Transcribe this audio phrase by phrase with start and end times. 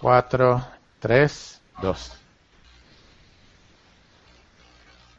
[0.00, 0.62] 4,
[1.00, 2.16] 3, 2.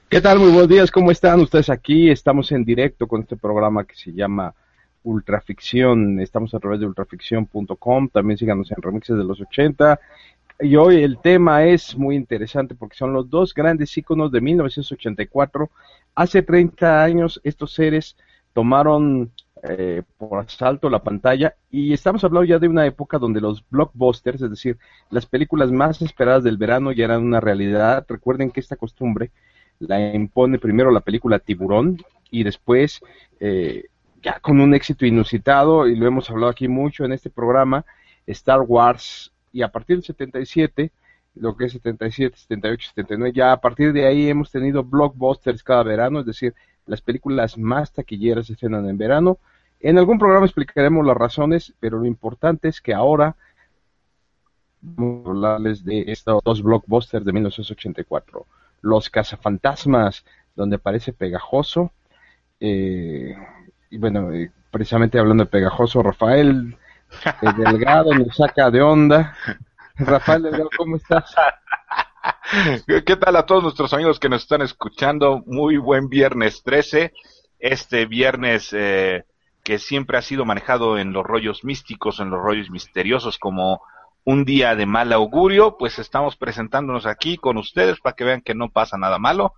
[0.10, 0.40] ¿Qué tal?
[0.40, 2.10] Muy buenos días, ¿cómo están ustedes aquí?
[2.10, 4.54] Estamos en directo con este programa que se llama
[5.04, 6.20] Ultraficción.
[6.20, 8.10] Estamos a través de ultraficción.com.
[8.10, 10.00] También síganos en Remixes de los 80.
[10.62, 15.70] Y hoy el tema es muy interesante porque son los dos grandes íconos de 1984.
[16.16, 18.18] Hace 30 años estos seres
[18.54, 19.32] tomaron
[19.64, 24.42] eh, por asalto la pantalla y estamos hablando ya de una época donde los blockbusters,
[24.42, 24.78] es decir,
[25.10, 28.06] las películas más esperadas del verano ya eran una realidad.
[28.08, 29.32] Recuerden que esta costumbre
[29.80, 31.98] la impone primero la película Tiburón
[32.32, 33.02] y después
[33.40, 33.86] eh,
[34.24, 37.86] ya con un éxito inusitado y lo hemos hablado aquí mucho en este programa,
[38.26, 40.92] Star Wars y a partir del 77
[41.36, 45.84] lo que es 77, 78, 79, ya a partir de ahí hemos tenido blockbusters cada
[45.84, 46.54] verano, es decir,
[46.86, 49.40] las películas más taquilleras se estrenan en verano
[49.84, 53.36] en algún programa explicaremos las razones, pero lo importante es que ahora
[54.82, 58.46] vamos a hablarles de estos dos blockbusters de 1984.
[58.82, 60.24] Los cazafantasmas,
[60.56, 61.92] donde aparece Pegajoso.
[62.60, 63.36] Eh,
[63.90, 66.78] y bueno, eh, precisamente hablando de Pegajoso, Rafael
[67.58, 69.36] Delgado nos saca de onda.
[69.96, 71.36] Rafael Delgado, ¿cómo estás?
[73.06, 75.44] ¿Qué tal a todos nuestros amigos que nos están escuchando?
[75.46, 77.14] Muy buen viernes 13.
[77.60, 79.26] Este viernes eh,
[79.64, 83.82] que siempre ha sido manejado en los rollos místicos, en los rollos misteriosos como
[84.24, 88.54] un día de mal augurio, pues estamos presentándonos aquí con ustedes para que vean que
[88.54, 89.54] no pasa nada malo.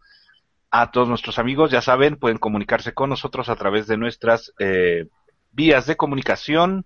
[0.71, 5.07] A todos nuestros amigos, ya saben, pueden comunicarse con nosotros a través de nuestras eh,
[5.51, 6.85] vías de comunicación,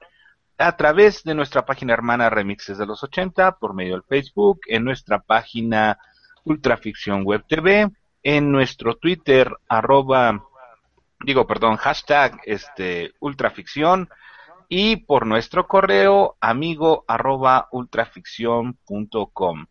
[0.58, 4.84] a través de nuestra página hermana Remixes de los 80, por medio del Facebook, en
[4.84, 6.00] nuestra página
[6.44, 7.90] Ultraficción Web TV,
[8.24, 10.44] en nuestro Twitter, arroba
[11.24, 14.10] digo, perdón, hashtag este, ultraficción
[14.70, 19.66] y por nuestro correo amigo arroba ultraficción.com.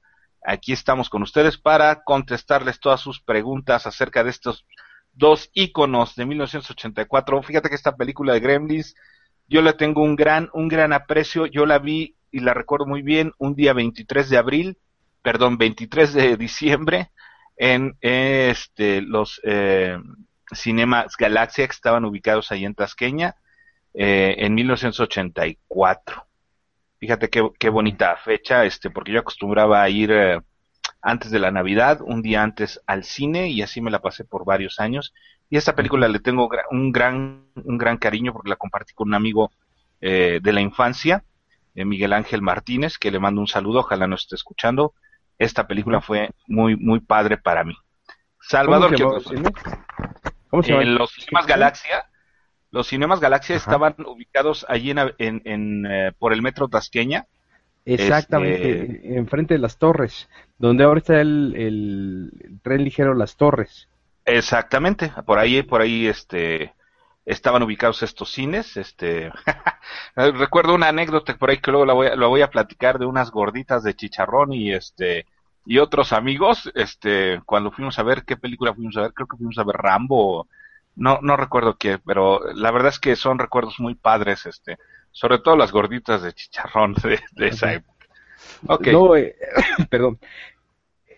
[0.44, 4.64] Aquí estamos con ustedes para contestarles todas sus preguntas acerca de estos
[5.12, 7.42] dos íconos de 1984.
[7.42, 8.94] Fíjate que esta película de Gremlins,
[9.49, 11.47] yo le tengo un gran, un gran aprecio.
[11.47, 14.79] Yo la vi y la recuerdo muy bien un día 23 de abril,
[15.23, 17.11] perdón, 23 de diciembre
[17.57, 19.99] en este los eh,
[20.53, 23.37] Cinemas Galaxia que estaban ubicados ahí en Tasqueña
[23.95, 26.27] eh, en 1984.
[26.99, 30.41] Fíjate qué, bonita fecha, este, porque yo acostumbraba a ir eh,
[31.03, 34.45] antes de la Navidad, un día antes al cine y así me la pasé por
[34.45, 35.15] varios años.
[35.49, 39.15] Y esta película le tengo un gran, un gran cariño porque la compartí con un
[39.15, 39.51] amigo
[40.01, 41.25] eh, de la infancia,
[41.75, 44.95] Miguel Ángel Martínez, que le mando un saludo, ojalá nos esté escuchando.
[45.39, 47.77] Esta película fue muy, muy padre para mí.
[48.41, 49.03] Salvador, ¿qué
[50.53, 52.07] en los cinemas Galaxia,
[52.71, 57.27] los cinemas Galaxia estaban ubicados allí en, eh, por el metro Tasqueña.
[57.84, 60.28] Exactamente, este, enfrente de las torres,
[60.59, 63.89] donde ahora está el, tren ligero Las Torres.
[64.26, 66.75] Exactamente, por ahí, por ahí, este,
[67.25, 69.31] estaban ubicados estos cines, este,
[70.16, 73.06] recuerdo una anécdota por ahí que luego la voy, a, la voy a platicar de
[73.06, 75.26] unas gorditas de chicharrón y este,
[75.65, 79.12] y otros amigos, este, cuando fuimos a ver, ¿qué película fuimos a ver?
[79.12, 80.48] Creo que fuimos a ver Rambo,
[80.97, 84.78] no, no recuerdo qué, pero la verdad es que son recuerdos muy padres, este,
[85.12, 88.06] sobre todo las gorditas de chicharrón de, esa época.
[88.66, 88.92] Okay.
[88.92, 89.36] No, eh,
[89.88, 90.19] perdón.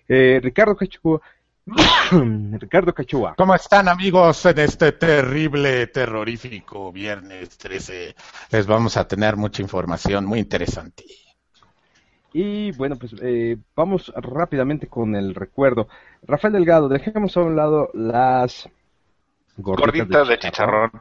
[0.08, 1.20] Eh, Ricardo Cachua.
[2.58, 3.34] Ricardo Cachua.
[3.36, 8.14] ¿Cómo están amigos en este terrible, terrorífico viernes 13?
[8.50, 11.04] Les vamos a tener mucha información muy interesante.
[12.32, 15.88] Y bueno, pues eh, vamos rápidamente con el recuerdo.
[16.22, 18.68] Rafael Delgado, dejemos a un lado las
[19.56, 20.92] gorditas, de, chicharrón.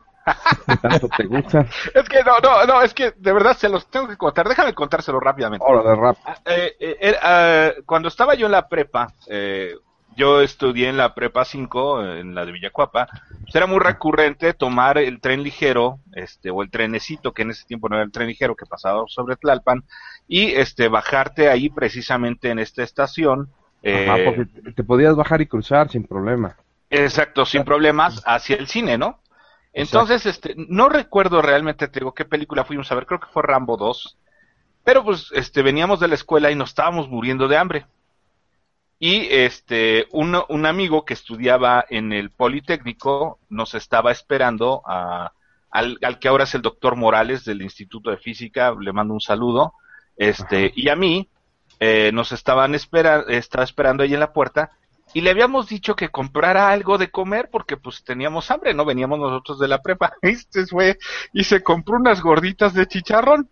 [0.82, 1.62] tanto te gusta?
[1.94, 4.48] es que no, no, no, es que de verdad se los tengo que contar.
[4.48, 5.66] Déjame contárselo rápidamente.
[5.68, 6.18] Ahora, de rap.
[6.46, 9.14] Eh, eh, ah, cuando estaba yo en la prepa,
[10.18, 13.08] yo estudié en la prepa 5, en la de Villacuapa,
[13.44, 17.66] pues era muy recurrente tomar el tren ligero, este, o el trenecito, que en ese
[17.66, 19.84] tiempo no era el tren ligero, que pasaba sobre Tlalpan,
[20.28, 23.50] y este bajarte ahí precisamente en esta estación.
[23.84, 26.58] Eh, te podías bajar y cruzar sin problema.
[26.90, 29.20] Exacto, sin problemas hacia el cine, ¿no?
[29.72, 33.44] Entonces, este, no recuerdo realmente, te digo, qué película fuimos a ver, creo que fue
[33.44, 34.18] Rambo 2.
[34.84, 37.86] Pero pues este veníamos de la escuela y nos estábamos muriendo de hambre.
[39.00, 45.34] Y este un, un amigo que estudiaba en el Politécnico nos estaba esperando a,
[45.70, 49.22] al, al, que ahora es el doctor Morales del Instituto de Física, le mando un
[49.22, 49.74] saludo,
[50.16, 51.30] este, y a mí,
[51.80, 54.72] eh, nos estaban espera, estaba esperando ahí en la puerta,
[55.14, 59.20] y le habíamos dicho que comprara algo de comer porque pues teníamos hambre, no veníamos
[59.20, 60.14] nosotros de la prepa.
[60.22, 60.98] Este fue
[61.34, 63.50] y se compró unas gorditas de chicharrón.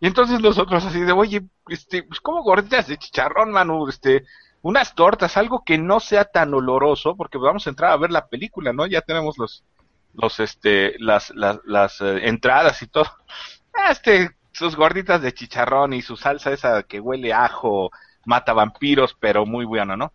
[0.00, 4.24] Y entonces nosotros así de, oye, este, pues como gorditas de chicharrón, mano, este,
[4.66, 8.26] unas tortas, algo que no sea tan oloroso, porque vamos a entrar a ver la
[8.26, 8.84] película, ¿no?
[8.86, 9.62] Ya tenemos los,
[10.12, 13.06] los, este, las, las, eh, entradas y todo.
[13.72, 17.92] Ah, este, sus gorditas de chicharrón y su salsa esa que huele ajo,
[18.24, 20.12] mata vampiros, pero muy bueno, ¿no?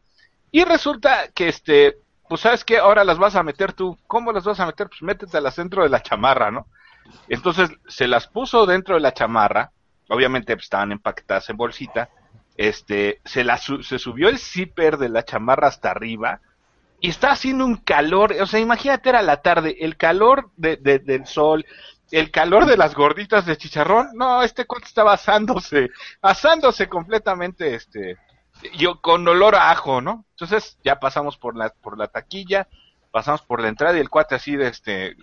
[0.52, 3.98] Y resulta que este, pues sabes qué, ahora las vas a meter tú.
[4.06, 4.90] ¿Cómo las vas a meter?
[4.90, 6.68] Pues métetelas dentro de la chamarra, ¿no?
[7.30, 9.72] Entonces se las puso dentro de la chamarra,
[10.10, 12.10] obviamente pues, estaban empaquetadas en bolsita,
[12.58, 16.42] este, se, la se subió el zipper de la chamarra hasta arriba
[17.00, 21.00] y está haciendo un calor, o sea, imagínate era la tarde, el calor de, de,
[21.00, 21.66] del sol,
[22.12, 25.90] el calor de las gorditas de chicharrón, no, este cuento estaba asándose,
[26.22, 28.18] asándose completamente, este,
[28.78, 30.26] yo con olor a ajo, ¿no?
[30.32, 32.68] Entonces ya pasamos por la, por la taquilla,
[33.12, 35.16] pasamos por la entrada y el cuate así de este,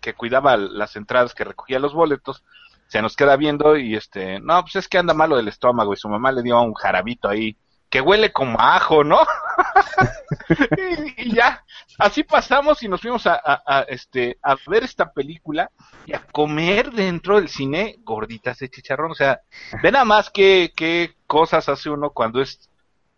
[0.00, 2.44] que cuidaba las entradas, que recogía los boletos,
[2.88, 5.96] se nos queda viendo y este, no, pues es que anda malo del estómago y
[5.96, 7.56] su mamá le dio un jarabito ahí
[7.88, 9.20] que huele como a ajo, ¿no?
[11.16, 11.64] y, ya,
[11.98, 15.70] así pasamos y nos fuimos a, a, este, a ver esta película
[16.04, 19.12] y a comer dentro del cine gorditas de chicharrón.
[19.12, 19.40] O sea,
[19.82, 22.68] ve nada más qué, qué cosas hace uno cuando es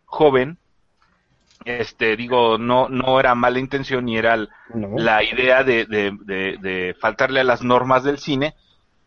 [0.05, 0.59] joven.
[1.65, 4.97] Este, digo, no, no era mala intención ni era no.
[4.97, 8.55] la idea de, de, de, de faltarle a las normas del cine,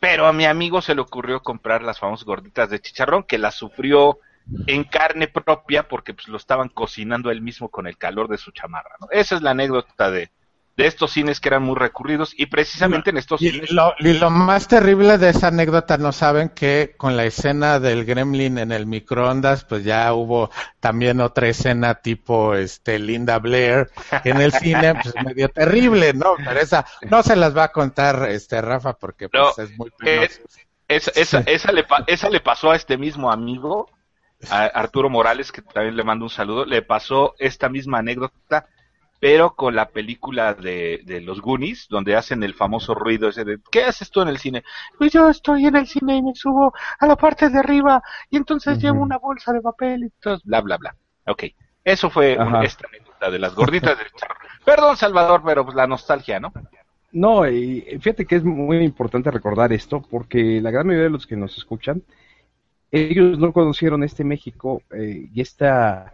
[0.01, 3.53] pero a mi amigo se le ocurrió comprar las famosas gorditas de chicharrón, que las
[3.53, 4.17] sufrió
[4.65, 8.49] en carne propia porque pues lo estaban cocinando él mismo con el calor de su
[8.49, 8.95] chamarra.
[8.99, 9.07] ¿no?
[9.11, 10.31] Esa es la anécdota de,
[10.77, 13.71] de estos cines que eran muy recurridos y precisamente en estos y cines...
[13.71, 18.05] Lo, y lo más terrible de esa anécdota, no saben que con la escena del
[18.05, 23.89] gremlin en el microondas, pues ya hubo también otra escena tipo este Linda Blair
[24.23, 26.35] en el cine, pues medio terrible, ¿no?
[26.37, 29.91] Pero esa no se las va a contar este Rafa porque pues, no, es muy
[30.05, 30.41] es,
[30.87, 33.89] esa, esa, esa, le, esa le pasó a este mismo amigo
[34.49, 38.67] a Arturo Morales, que también le mando un saludo, le pasó esta misma anécdota,
[39.21, 43.59] pero con la película de, de los Goonies, donde hacen el famoso ruido ese de
[43.71, 44.63] ¿qué haces tú en el cine?
[44.97, 48.01] Pues yo estoy en el cine y me subo a la parte de arriba
[48.31, 48.81] y entonces uh -huh.
[48.81, 50.95] llevo una bolsa de papel y entonces bla bla bla.
[51.27, 51.43] Ok,
[51.83, 52.31] eso fue
[52.63, 54.33] esta anécdota de las gorditas del charro.
[54.65, 56.51] Perdón, Salvador, pero pues la nostalgia, ¿no?
[57.11, 61.27] No, y fíjate que es muy importante recordar esto, porque la gran mayoría de los
[61.27, 62.01] que nos escuchan,
[62.89, 66.11] ellos no conocieron este México eh, y esta,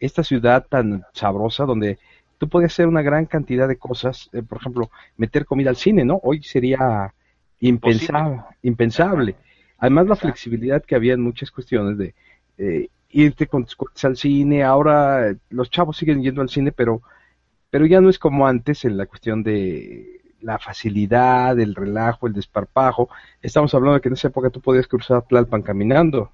[0.00, 1.98] esta ciudad tan sabrosa donde
[2.38, 6.04] tú podías hacer una gran cantidad de cosas, eh, por ejemplo, meter comida al cine,
[6.04, 6.20] ¿no?
[6.22, 7.14] Hoy sería
[7.60, 8.42] impensable.
[8.62, 9.36] impensable.
[9.78, 12.14] Además, la flexibilidad que había en muchas cuestiones de
[12.58, 17.02] eh, irte con tus coches al cine, ahora los chavos siguen yendo al cine, pero,
[17.70, 22.32] pero ya no es como antes en la cuestión de la facilidad, el relajo, el
[22.32, 23.08] desparpajo.
[23.42, 26.32] Estamos hablando de que en esa época tú podías cruzar Tlalpan caminando.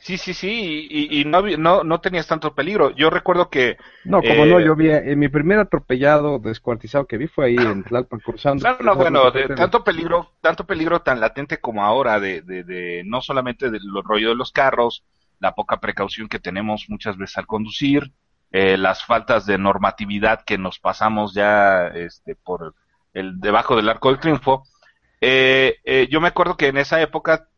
[0.00, 2.90] Sí, sí, sí, y, y no, no, no tenías tanto peligro.
[2.90, 3.76] Yo recuerdo que...
[4.04, 7.56] No, como eh, no, yo vi, en mi primer atropellado, descuartizado que vi fue ahí
[7.56, 8.68] en Tlalpan cruzando.
[8.68, 13.02] No, no, bueno, de, tanto peligro, tanto peligro tan latente como ahora, de, de, de
[13.04, 15.04] no solamente del rollo de los carros,
[15.38, 18.12] la poca precaución que tenemos muchas veces al conducir,
[18.50, 22.74] eh, las faltas de normatividad que nos pasamos ya este, por
[23.12, 24.64] el debajo del arco del triunfo.
[25.20, 27.48] Eh, eh, yo me acuerdo que en esa época,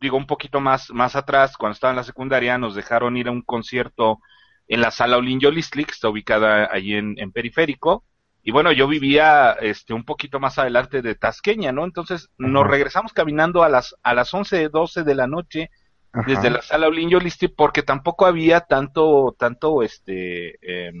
[0.00, 3.32] digo un poquito más, más atrás, cuando estaba en la secundaria, nos dejaron ir a
[3.32, 4.20] un concierto
[4.68, 8.04] en la sala Olin Yolistli, que está ubicada allí en, en, Periférico.
[8.42, 11.84] Y bueno, yo vivía este un poquito más adelante de Tasqueña, ¿no?
[11.84, 12.50] Entonces Ajá.
[12.50, 15.70] nos regresamos caminando a las, a las 11, 12 de la noche
[16.12, 16.24] Ajá.
[16.26, 20.58] desde la sala Olin Yolistli porque tampoco había tanto, tanto, este...
[20.62, 20.92] Eh,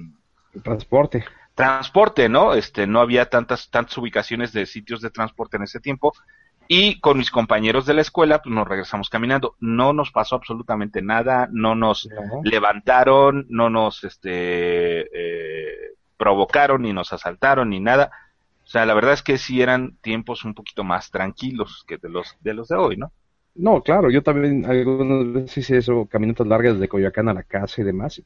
[0.62, 1.24] transporte
[1.56, 2.52] transporte, ¿no?
[2.52, 6.12] Este, no había tantas, tantas ubicaciones de sitios de transporte en ese tiempo.
[6.68, 9.56] Y con mis compañeros de la escuela, pues nos regresamos caminando.
[9.60, 12.40] No nos pasó absolutamente nada, no nos no.
[12.42, 18.10] levantaron, no nos este, eh, provocaron, ni nos asaltaron, ni nada.
[18.64, 22.08] O sea, la verdad es que sí eran tiempos un poquito más tranquilos que de
[22.08, 23.12] los de, los de hoy, ¿no?
[23.54, 27.80] No, claro, yo también algunas veces hice eso, caminatas largas de Coyoacán a la casa
[27.80, 28.20] y demás.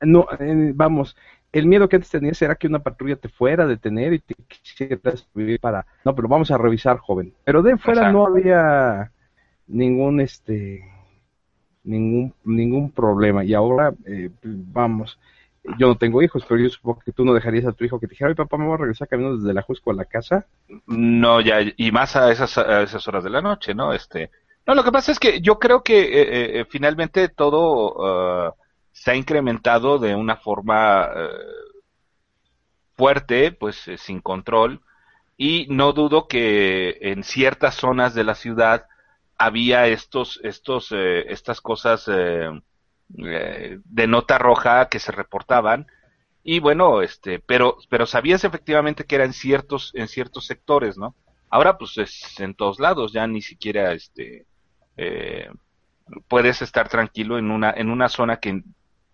[0.00, 1.16] No, eh, vamos,
[1.52, 4.34] el miedo que antes tenías era que una patrulla te fuera a detener y te
[4.46, 5.84] quisieras vivir para...
[6.04, 7.34] No, pero vamos a revisar, joven.
[7.44, 8.18] Pero de fuera Exacto.
[8.18, 9.10] no había
[9.66, 10.84] ningún este
[11.84, 15.18] ningún ningún problema y ahora eh, vamos
[15.78, 18.06] yo no tengo hijos pero yo supongo que tú no dejarías a tu hijo que
[18.06, 20.46] te dijera ay papá me voy a regresar caminando desde la Jusco a la casa
[20.86, 24.30] no ya y más a esas a esas horas de la noche no este
[24.66, 28.52] no lo que pasa es que yo creo que eh, eh, finalmente todo uh,
[29.00, 31.08] se ha incrementado de una forma
[32.96, 34.82] fuerte pues sin control
[35.42, 38.84] y no dudo que en ciertas zonas de la ciudad
[39.38, 42.50] había estos, estos, eh, estas cosas eh,
[43.16, 45.86] eh, de nota roja que se reportaban
[46.42, 51.14] y bueno, este, pero, pero sabías efectivamente que era en ciertos, en ciertos sectores, ¿no?
[51.48, 54.44] Ahora pues es en todos lados, ya ni siquiera, este,
[56.28, 58.62] puedes estar tranquilo en una, en una zona que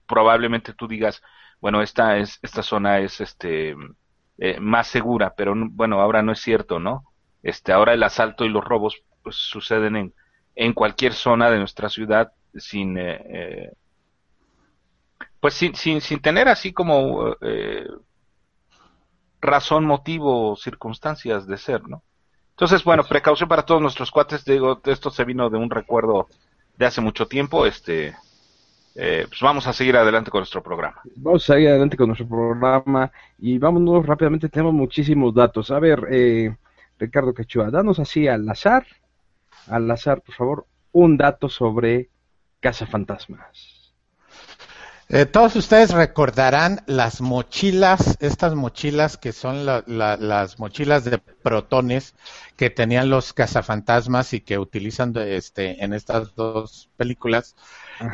[0.06, 1.22] probablemente tú digas,
[1.60, 3.74] bueno, esta es, esta zona es, este,
[4.60, 7.04] más segura, pero bueno, ahora no es cierto, ¿no?
[7.42, 10.14] Este, ahora el asalto y los robos pues, suceden en,
[10.56, 13.72] en cualquier zona de nuestra ciudad sin eh, eh,
[15.40, 17.86] pues sin, sin, sin, tener así como eh,
[19.40, 22.02] razón, motivo, circunstancias de ser, ¿no?
[22.50, 26.26] Entonces, bueno, precaución para todos nuestros cuates, digo, esto se vino de un recuerdo
[26.78, 28.16] de hace mucho tiempo, este,
[28.96, 31.02] pues vamos a seguir adelante con nuestro programa.
[31.16, 35.70] Vamos a seguir adelante con nuestro programa y vámonos rápidamente, tenemos muchísimos datos.
[35.70, 36.56] A ver, eh,
[36.98, 38.86] Ricardo Quechua, danos así al azar,
[39.68, 42.08] al azar, por favor, un dato sobre
[42.60, 43.76] cazafantasmas.
[45.08, 52.16] Eh, todos ustedes recordarán las mochilas, estas mochilas que son las mochilas de protones
[52.56, 57.54] que tenían los cazafantasmas y que utilizan este, en estas dos películas.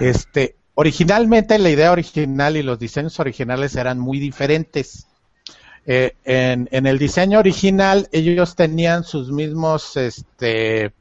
[0.00, 5.06] Este, originalmente la idea original y los diseños originales eran muy diferentes.
[5.84, 10.92] Eh, en, el diseño original ellos tenían sus mismos este,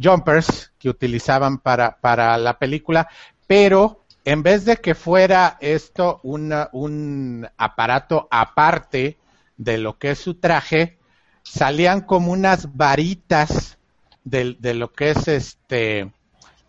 [0.00, 3.08] jumpers que utilizaban para, para la película,
[3.46, 9.18] pero en vez de que fuera esto un aparato aparte
[9.56, 10.98] de lo que es su traje,
[11.42, 13.78] salían como unas varitas
[14.22, 16.12] de, de lo que es este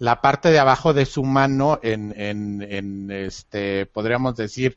[0.01, 4.75] la parte de abajo de su mano en, en, en este, podríamos decir,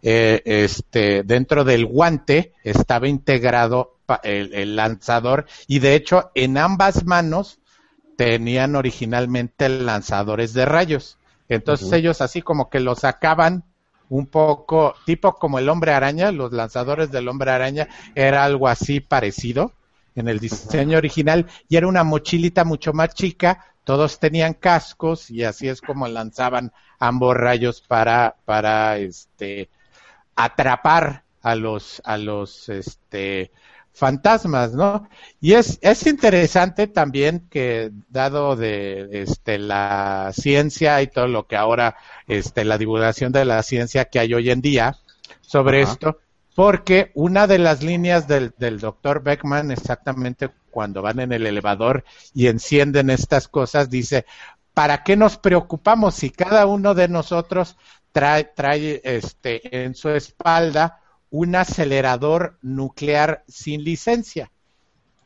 [0.00, 7.04] eh, este, dentro del guante estaba integrado el, el, lanzador y de hecho en ambas
[7.04, 7.58] manos
[8.16, 11.18] tenían originalmente lanzadores de rayos.
[11.48, 13.64] Entonces ellos así como que lo sacaban
[14.08, 19.00] un poco, tipo como el hombre araña, los lanzadores del hombre araña, era algo así
[19.00, 19.72] parecido
[20.14, 25.42] en el diseño original y era una mochilita mucho más chica todos tenían cascos y
[25.42, 26.70] así es como lanzaban
[27.00, 29.68] ambos rayos para, para este,
[30.36, 33.50] atrapar a los, a los este,
[33.92, 35.08] fantasmas, ¿no?
[35.40, 41.56] Y es, es interesante también que dado de este, la ciencia y todo lo que
[41.56, 41.96] ahora,
[42.28, 44.98] este, la divulgación de la ciencia que hay hoy en día
[45.40, 46.20] sobre esto,
[46.54, 52.04] porque una de las líneas del, del doctor Beckman exactamente cuando van en el elevador
[52.34, 54.24] y encienden estas cosas, dice,
[54.74, 57.76] ¿para qué nos preocupamos si cada uno de nosotros
[58.12, 61.00] trae, trae este, en su espalda
[61.30, 64.50] un acelerador nuclear sin licencia?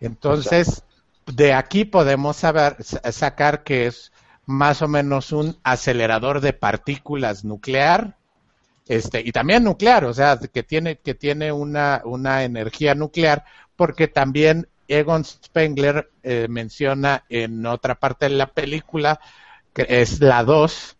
[0.01, 0.83] Entonces,
[1.27, 4.13] de aquí podemos saber, sacar que es
[4.47, 8.17] más o menos un acelerador de partículas nuclear,
[8.87, 13.45] este, y también nuclear, o sea, que tiene, que tiene una, una energía nuclear,
[13.77, 19.21] porque también Egon Spengler eh, menciona en otra parte de la película,
[19.73, 20.97] que es la 2,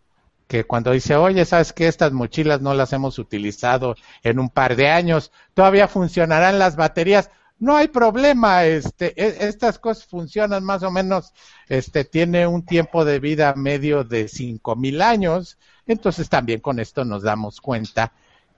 [0.47, 1.87] que cuando dice, oye, ¿sabes qué?
[1.87, 7.29] Estas mochilas no las hemos utilizado en un par de años, todavía funcionarán las baterías.
[7.57, 11.33] No hay problema, este, e, estas cosas funcionan más o menos,
[11.67, 17.05] este, tiene un tiempo de vida medio de cinco mil años, entonces también con esto
[17.05, 18.11] nos damos cuenta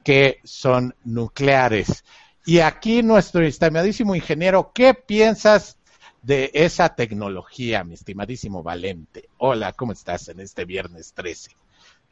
[0.03, 2.03] que son nucleares.
[2.47, 5.77] Y aquí nuestro estimadísimo ingeniero, ¿qué piensas
[6.21, 9.27] de esa tecnología, mi estimadísimo Valente?
[9.37, 11.51] Hola, ¿cómo estás en este viernes 13?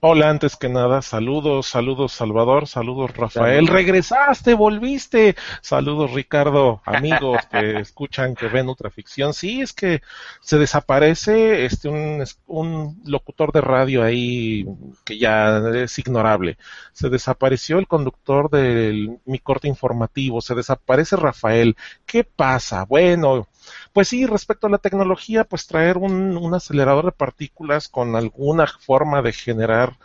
[0.02, 7.80] Hola, antes que nada, saludos, saludos Salvador, saludos Rafael, regresaste, volviste, saludos Ricardo, amigos que
[7.80, 10.02] escuchan, que ven Ultraficción, sí, es que
[10.42, 14.66] se desaparece este un, un locutor de radio ahí
[15.06, 16.58] que ya es ignorable,
[16.92, 21.76] se desapareció el conductor de mi corte informativo, se desaparece Rafael,
[22.06, 22.84] ¿qué pasa?
[22.84, 23.48] Bueno,
[23.94, 29.22] pues sí, respecto a la tecnología, pues traer un, acelerador de partículas con alguna forma
[29.22, 29.98] de generar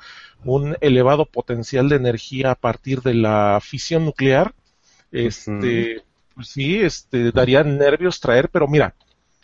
[0.45, 4.55] un elevado potencial de energía a partir de la fisión nuclear,
[5.13, 6.03] este,
[6.35, 8.95] pues sí, este, daría nervios traer, pero mira,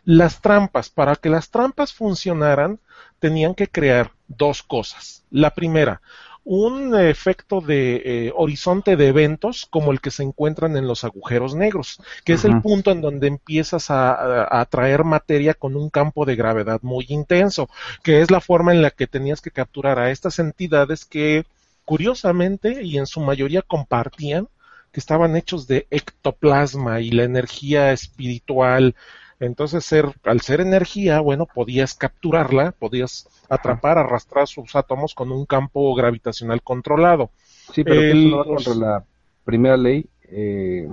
[0.05, 2.79] Las trampas, para que las trampas funcionaran,
[3.19, 5.25] tenían que crear dos cosas.
[5.31, 6.01] La primera,
[6.49, 11.57] un efecto de eh, horizonte de eventos como el que se encuentran en los agujeros
[11.57, 16.37] negros, que es el punto en donde empiezas a, atraer materia con un campo de
[16.37, 17.69] gravedad muy intenso,
[18.05, 21.45] que es la forma en la que tenías que capturar a estas entidades que
[21.85, 24.47] curiosamente y en su mayoría compartían
[24.93, 28.95] que estaban hechos de ectoplasma y la energía espiritual
[29.39, 35.45] entonces, ser, al ser energía, bueno, podías capturarla, podías atrapar, arrastrar sus átomos con un
[35.45, 37.31] campo gravitacional controlado.
[37.73, 39.05] Sí, pero eso no va contra la
[39.45, 40.89] primera ley, eh,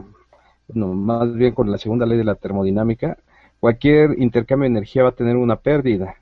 [0.67, 3.17] no, más bien con la segunda ley de la termodinámica.
[3.59, 6.17] Cualquier intercambio de energía va a tener una pérdida.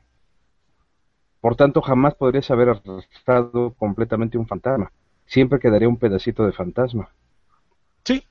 [1.39, 4.91] Por tanto, jamás podrías haber arrastrado completamente un fantasma.
[5.25, 7.09] Siempre quedaría un pedacito de fantasma.
[8.03, 8.23] Sí,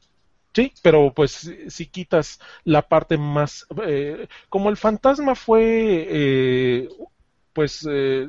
[0.53, 6.89] Sí, pero pues si quitas la parte más, eh, como el fantasma fue, eh,
[7.53, 8.29] pues, eh,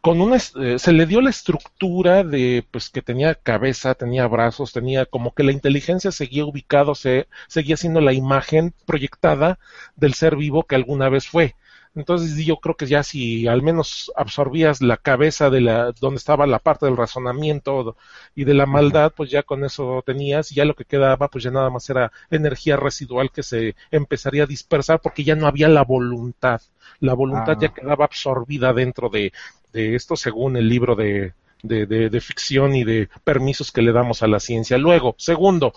[0.00, 5.06] con una, se le dio la estructura de, pues, que tenía cabeza, tenía brazos, tenía
[5.06, 9.58] como que la inteligencia seguía ubicado, se, seguía siendo la imagen proyectada
[9.96, 11.56] del ser vivo que alguna vez fue.
[11.98, 16.46] Entonces yo creo que ya si al menos absorbías la cabeza de la donde estaba
[16.46, 17.96] la parte del razonamiento
[18.36, 21.42] y de la maldad, pues ya con eso tenías y ya lo que quedaba pues
[21.42, 25.68] ya nada más era energía residual que se empezaría a dispersar porque ya no había
[25.68, 26.60] la voluntad.
[27.00, 27.74] La voluntad ya ah.
[27.74, 29.32] quedaba absorbida dentro de,
[29.72, 34.22] de esto según el libro de, de, de, ficción y de permisos que le damos
[34.22, 34.78] a la ciencia.
[34.78, 35.72] Luego, segundo,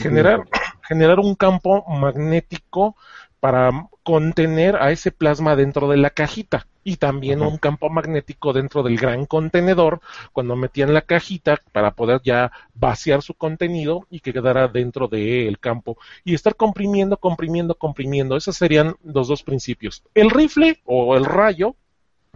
[0.00, 0.44] generar,
[0.88, 2.96] generar un campo magnético
[3.40, 8.84] para contener a ese plasma dentro de la cajita y también un campo magnético dentro
[8.84, 10.00] del gran contenedor
[10.32, 15.58] cuando metían la cajita para poder ya vaciar su contenido y que quedara dentro del
[15.58, 18.36] campo y estar comprimiendo, comprimiendo, comprimiendo.
[18.36, 20.04] Esos serían los dos principios.
[20.14, 21.74] El rifle o el rayo,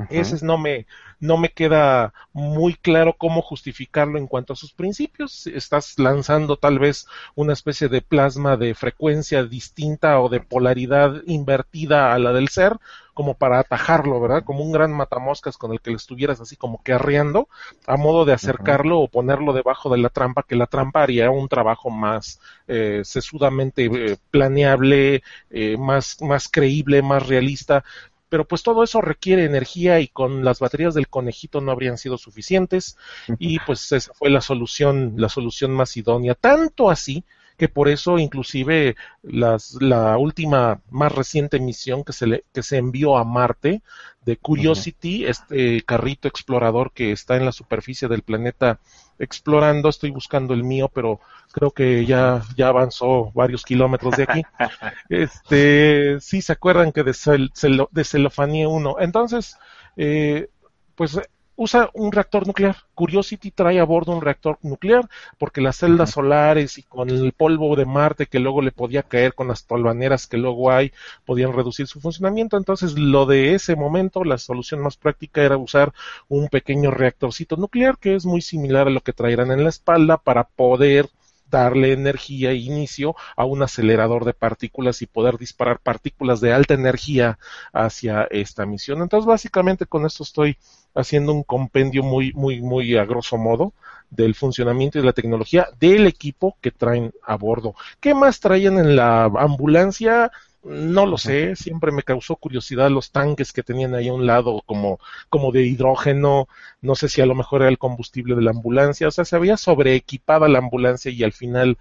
[0.09, 0.87] ese no me,
[1.21, 5.47] no me queda muy claro cómo justificarlo en cuanto a sus principios.
[5.47, 12.15] Estás lanzando tal vez una especie de plasma de frecuencia distinta o de polaridad invertida
[12.15, 12.79] a la del ser,
[13.21, 14.45] como para atajarlo, ¿verdad?
[14.45, 17.49] Como un gran matamoscas con el que le estuvieras así como que arreando,
[17.87, 21.47] a modo de acercarlo o ponerlo debajo de la trampa, que la trampa haría un
[21.47, 27.85] trabajo más eh, sesudamente eh, planeable, eh, más, más creíble, más realista
[28.31, 32.17] pero pues todo eso requiere energía y con las baterías del conejito no habrían sido
[32.17, 32.97] suficientes.
[33.39, 37.25] Y pues esa fue la solución, la solución más idónea, tanto así
[37.59, 42.79] que por eso inclusive las, la última más reciente misión que se, le, que se
[42.79, 43.83] envió a Marte
[44.25, 48.81] de Curiosity, este carrito explorador que está en la superficie del planeta
[49.21, 51.21] explorando, estoy buscando el mío, pero
[51.53, 54.43] creo que ya, ya avanzó varios kilómetros de aquí.
[55.09, 57.51] Este, sí se acuerdan que de, cel,
[57.91, 58.97] de celofanía 1.
[59.01, 59.57] Entonces,
[59.97, 60.49] eh,
[60.95, 61.21] pues
[61.61, 62.75] usa un reactor nuclear.
[62.95, 67.77] Curiosity trae a bordo un reactor nuclear porque las celdas solares y con el polvo
[67.77, 70.91] de Marte que luego le podía caer con las tolvaneras que luego hay
[71.27, 72.57] podían reducir su funcionamiento.
[72.57, 75.93] Entonces, lo de ese momento, la solución más práctica era usar
[76.29, 80.17] un pequeño reactorcito nuclear que es muy similar a lo que traerán en la espalda
[80.17, 81.11] para poder
[81.51, 86.75] darle energía e inicio a un acelerador de partículas y poder disparar partículas de alta
[86.75, 87.39] energía
[87.73, 89.03] hacia esta misión.
[89.03, 90.57] Entonces, básicamente con esto estoy
[90.95, 93.73] haciendo un compendio muy, muy, muy a grosso modo
[94.11, 97.75] del funcionamiento y de la tecnología del equipo que traen a bordo.
[98.01, 100.33] ¿Qué más traían en la ambulancia?
[100.63, 104.63] No lo sé, siempre me causó curiosidad los tanques que tenían ahí a un lado
[104.67, 104.99] como,
[105.31, 106.49] como de hidrógeno,
[106.83, 109.37] no sé si a lo mejor era el combustible de la ambulancia, o sea, se
[109.37, 111.79] había sobreequipada la ambulancia y al final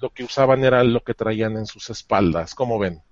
[0.00, 3.02] lo que usaban era lo que traían en sus espaldas, ¿cómo ven?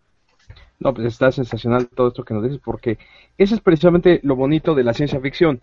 [0.78, 2.96] No, pues está sensacional todo esto que nos dices porque
[3.36, 5.60] eso es precisamente lo bonito de la ciencia ficción.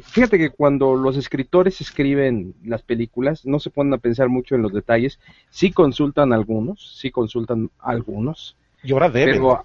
[0.00, 4.62] Fíjate que cuando los escritores escriben las películas no se ponen a pensar mucho en
[4.62, 9.36] los detalles, sí consultan algunos, sí consultan algunos, y ahora deben.
[9.36, 9.64] Pero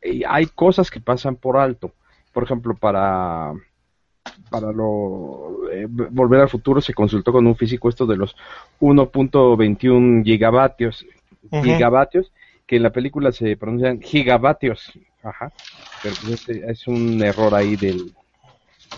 [0.00, 1.92] eh, hay cosas que pasan por alto.
[2.32, 3.52] Por ejemplo, para
[4.50, 8.34] para lo eh, volver al futuro se consultó con un físico esto de los
[8.80, 11.06] 1.21 gigavatios
[11.62, 12.32] gigavatios
[12.66, 14.92] que en la película se pronuncian gigavatios.
[15.22, 15.52] Ajá.
[16.02, 18.12] Pero pues es un error ahí del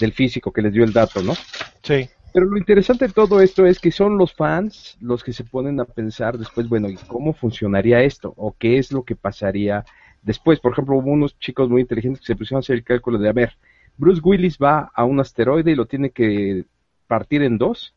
[0.01, 1.35] del físico que les dio el dato no
[1.83, 5.45] sí pero lo interesante de todo esto es que son los fans los que se
[5.45, 8.35] ponen a pensar después, bueno, ¿y cómo funcionaría esto?
[8.37, 9.85] ¿O qué es lo que pasaría
[10.23, 10.61] después?
[10.61, 13.29] Por ejemplo, hubo unos chicos muy inteligentes que se pusieron a hacer el cálculo de,
[13.29, 13.57] a ver,
[13.97, 16.64] Bruce Willis va a un asteroide y lo tiene que
[17.07, 17.95] partir en dos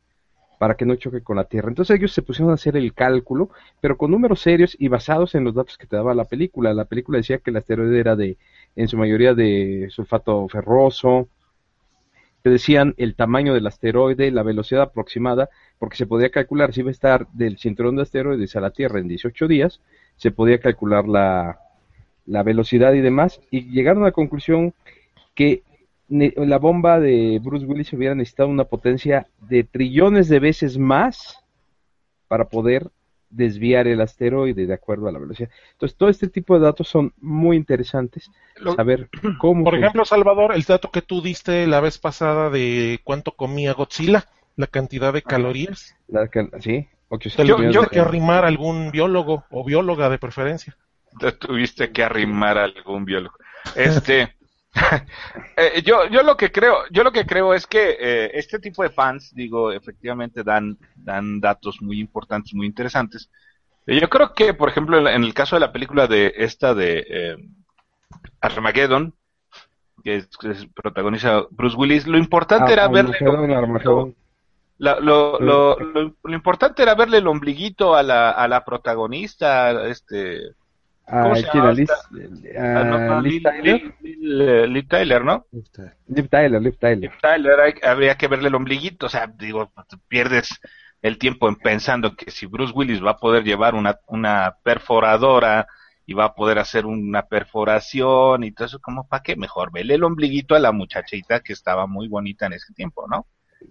[0.58, 1.70] para que no choque con la Tierra.
[1.70, 5.44] Entonces ellos se pusieron a hacer el cálculo, pero con números serios y basados en
[5.44, 6.74] los datos que te daba la película.
[6.74, 8.38] La película decía que el asteroide era de,
[8.76, 11.28] en su mayoría, de sulfato ferroso.
[12.43, 16.91] Decían el tamaño del asteroide, la velocidad aproximada, porque se podía calcular si iba a
[16.91, 19.80] estar del cinturón de asteroides a la Tierra en 18 días,
[20.15, 21.60] se podía calcular la,
[22.25, 24.73] la velocidad y demás, y llegaron a la conclusión
[25.36, 25.63] que
[26.10, 31.38] la bomba de Bruce Willis hubiera necesitado una potencia de trillones de veces más
[32.27, 32.89] para poder
[33.32, 35.50] desviar el asteroide de acuerdo a la velocidad.
[35.72, 38.30] Entonces, todo este tipo de datos son muy interesantes.
[38.76, 39.63] saber cómo.
[39.63, 44.26] Por ejemplo, Salvador, el dato que tú diste la vez pasada de cuánto comía Godzilla,
[44.56, 45.96] la cantidad de calorías.
[46.60, 46.88] sí,
[47.46, 50.78] yo, que arrimar algún biólogo o bióloga de preferencia.
[51.39, 53.36] Tuviste que arrimar algún biólogo.
[53.76, 54.36] Este.
[55.58, 58.84] Eh, yo, yo lo que creo, yo lo que creo es que eh, este tipo
[58.84, 63.30] de fans, digo, efectivamente dan, dan datos muy importantes, muy interesantes.
[63.86, 67.38] Eh, yo creo que, por ejemplo, en el caso de la película de esta de
[68.40, 69.14] Armageddon,
[70.04, 70.24] que,
[70.74, 73.18] protagoniza Bruce Willis, lo importante era verle
[74.82, 75.78] lo, lo, lo,
[76.24, 80.56] lo, importante era verle el ombliguito a la, a la protagonista, este
[81.06, 81.74] ¿Cómo se llama?
[81.74, 81.90] Liz,
[84.04, 85.46] Liv Tyler, ¿no?
[86.08, 87.00] Liv Tyler, Liv Tyler.
[87.00, 89.72] Liv Tyler, habría que verle el ombliguito, o sea, digo,
[90.08, 90.60] pierdes
[91.02, 95.68] el tiempo en pensando que si Bruce Willis va a poder llevar una, una perforadora
[96.06, 99.96] y va a poder hacer una perforación y todo eso, como para qué mejor vele
[99.96, 103.26] el ombliguito a la muchachita que estaba muy bonita en ese tiempo, ¿no?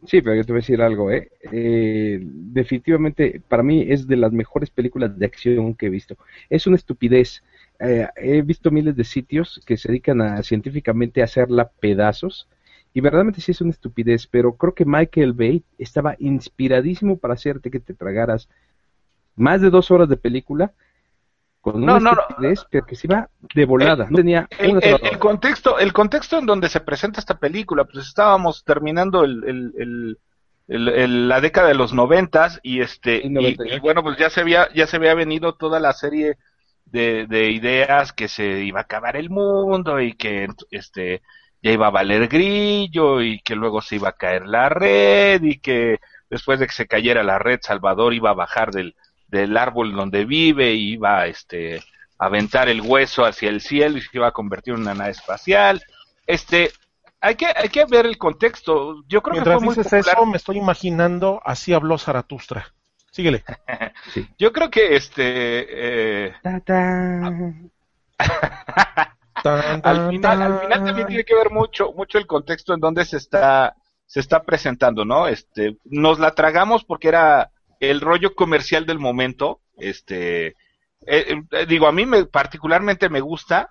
[0.07, 1.31] Sí, pero yo te voy a decir algo, ¿eh?
[1.53, 2.21] ¿eh?
[2.23, 6.17] Definitivamente, para mí es de las mejores películas de acción que he visto.
[6.49, 7.43] Es una estupidez.
[7.81, 12.49] Eh, he visto miles de sitios que se dedican a científicamente a hacerla pedazos
[12.93, 17.71] y verdaderamente sí es una estupidez, pero creo que Michael Bay estaba inspiradísimo para hacerte
[17.71, 18.49] que te tragaras
[19.37, 20.73] más de dos horas de película
[21.61, 22.23] con no, no, no.
[22.87, 24.07] que se iba de volada.
[24.09, 29.25] no tenía el, contexto, el contexto en donde se presenta esta película, pues estábamos terminando
[29.25, 30.19] el,
[30.67, 34.97] la década de los noventas y este y, bueno pues ya se había ya se
[34.97, 36.39] había venido toda la serie
[36.85, 41.23] de, de ideas que se iba a acabar el mundo y que este
[41.61, 45.59] ya iba a valer grillo y que luego se iba a caer la red y
[45.59, 45.99] que
[46.31, 48.95] después de que se cayera la red Salvador iba a bajar del
[49.31, 51.77] del árbol donde vive y iba este,
[52.19, 55.13] a aventar el hueso hacia el cielo y se iba a convertir en una nave
[55.13, 55.83] espacial.
[56.27, 56.73] Este,
[57.21, 59.05] hay que, hay que ver el contexto.
[59.07, 62.75] Yo creo que fue muy dices eso, me estoy imaginando, así habló Zaratustra.
[63.11, 63.45] Síguele.
[64.39, 66.27] Yo creo que este...
[66.27, 66.35] Eh...
[69.45, 73.17] al, final, al final también tiene que ver mucho, mucho el contexto en donde se
[73.17, 73.75] está,
[74.07, 75.27] se está presentando, ¿no?
[75.27, 80.49] Este, nos la tragamos porque era el rollo comercial del momento, este,
[81.07, 83.71] eh, eh, digo, a mí me, particularmente me gusta,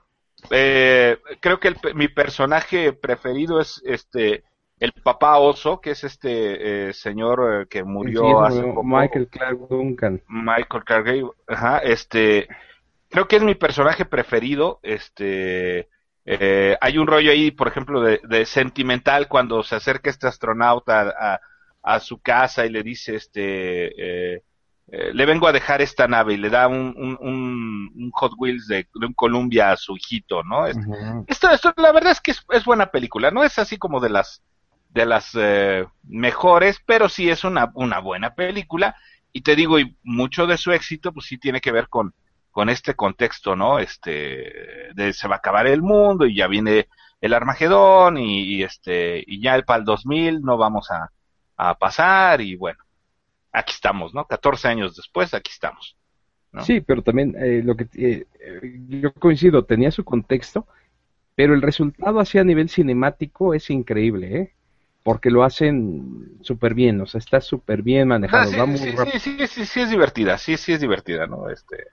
[0.49, 4.43] eh, creo que mi personaje preferido es este,
[4.79, 8.83] el papá oso, que es este señor que murió hace poco.
[8.83, 10.21] Michael Clark Duncan.
[10.27, 12.47] Michael Clark, ajá, este,
[13.09, 15.87] creo que es mi personaje preferido, este,
[16.25, 21.33] hay un rollo ahí, por ejemplo, de, de, sentimental cuando se acerca este astronauta a,
[21.35, 21.41] a
[21.99, 24.43] su casa y le dice, este, eh,
[24.91, 28.87] eh, le vengo a dejar esta nave y le da un, un, Hot Wheels de,
[28.95, 30.65] un Columbia a su hijito, ¿no?
[31.27, 34.41] esto, esto, la verdad es que es, buena película, no es así como de las
[34.89, 38.95] de las eh, mejores, pero sí es una, una buena película
[39.31, 42.15] y te digo, y mucho de su éxito pues sí tiene que ver con,
[42.49, 43.77] con este contexto, ¿no?
[43.77, 46.87] Este, de se va a acabar el mundo y ya viene
[47.21, 51.11] el Armagedón y, y este, y ya para el 2000 no vamos a,
[51.59, 52.79] a pasar y bueno,
[53.51, 54.25] aquí estamos, ¿no?
[54.25, 55.97] 14 años después, aquí estamos.
[56.61, 58.25] Sí, pero también eh, lo que eh,
[58.87, 60.65] yo coincido, tenía su contexto,
[61.35, 64.53] pero el resultado así a nivel cinemático es increíble, ¿eh?
[65.03, 68.51] Porque lo hacen súper bien, o sea, está súper bien manejado.
[68.51, 71.49] Ah, sí, sí, sí, sí, sí, es divertida, sí, sí es divertida, ¿no?
[71.49, 71.87] Este,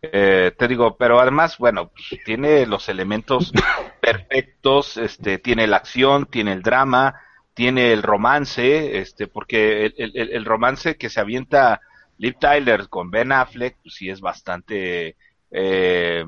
[0.00, 3.52] eh, te digo, pero además, bueno, pues, tiene los elementos
[4.00, 7.20] perfectos, este, tiene la acción, tiene el drama,
[7.58, 11.80] tiene el romance, este, porque el, el, romance que se avienta
[12.16, 15.16] Liv Tyler con Ben Affleck, pues sí es bastante
[15.50, 16.24] eh,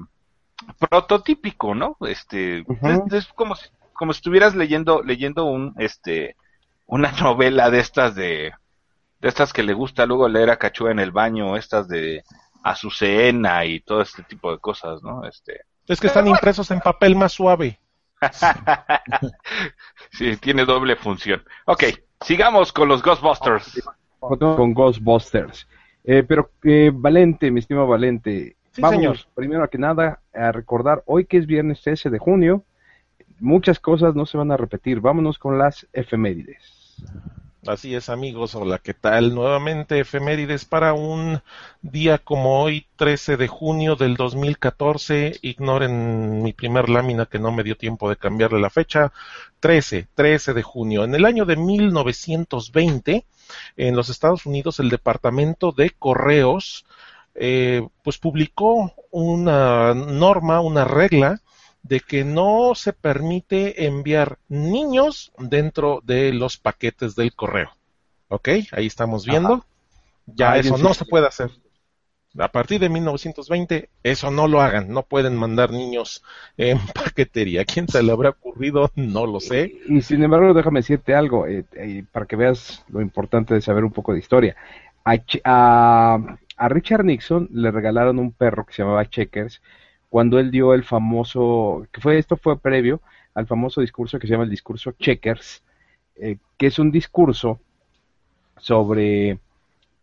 [0.81, 1.97] prototípico, ¿no?
[2.01, 2.65] Este,
[3.13, 6.35] es, como si, como si estuvieras leyendo, leyendo un, este,
[6.87, 8.53] una novela de estas de,
[9.21, 12.25] de estas que le gusta luego leer a Cachúa en el baño, estas de
[12.65, 15.25] Azucena y todo este tipo de cosas, ¿no?
[15.25, 15.61] Este.
[15.87, 17.79] Es que están impresos en papel más suave.
[20.13, 21.43] sí, tiene doble función.
[21.67, 21.85] Ok,
[22.21, 23.83] sigamos con los Ghostbusters.
[24.19, 25.67] con Ghostbusters.
[26.05, 31.37] Eh, pero eh, Valente, mi estimado Valente, vamos primero que nada a recordar hoy que
[31.37, 32.65] es viernes 13 de junio,
[33.39, 35.01] muchas cosas no se van a repetir.
[35.01, 36.97] Vámonos con las efemérides.
[37.67, 38.55] Así es, amigos.
[38.55, 39.35] Hola, ¿qué tal?
[39.35, 41.43] Nuevamente efemérides para un
[41.83, 45.39] día como hoy, 13 de junio del 2014.
[45.43, 49.13] Ignoren mi primer lámina que no me dio tiempo de cambiarle la fecha.
[49.61, 51.05] 13, 13 de junio.
[51.05, 53.27] En el año de 1920,
[53.77, 56.87] en los Estados Unidos, el Departamento de Correos,
[57.35, 61.43] eh, pues publicó una norma, una regla
[61.83, 67.71] de que no se permite enviar niños dentro de los paquetes del correo.
[68.29, 68.49] ¿Ok?
[68.73, 69.65] Ahí estamos viendo.
[70.27, 71.51] Ya eso no se puede hacer.
[72.39, 74.93] A partir de 1920, eso no lo hagan.
[74.93, 76.23] No pueden mandar niños
[76.57, 77.65] en paquetería.
[77.65, 78.91] ¿Quién se le habrá ocurrido?
[78.95, 79.81] No lo sé.
[79.89, 83.85] Y, sin embargo, déjame decirte algo, eh, eh, para que veas lo importante de saber
[83.85, 84.55] un poco de historia.
[85.05, 86.19] A,
[86.57, 89.61] a Richard Nixon le regalaron un perro que se llamaba Checkers,
[90.11, 93.01] cuando él dio el famoso, que fue esto fue previo
[93.35, 95.63] al famoso discurso que se llama el discurso Checkers,
[96.17, 97.61] eh, que es un discurso
[98.59, 99.39] sobre,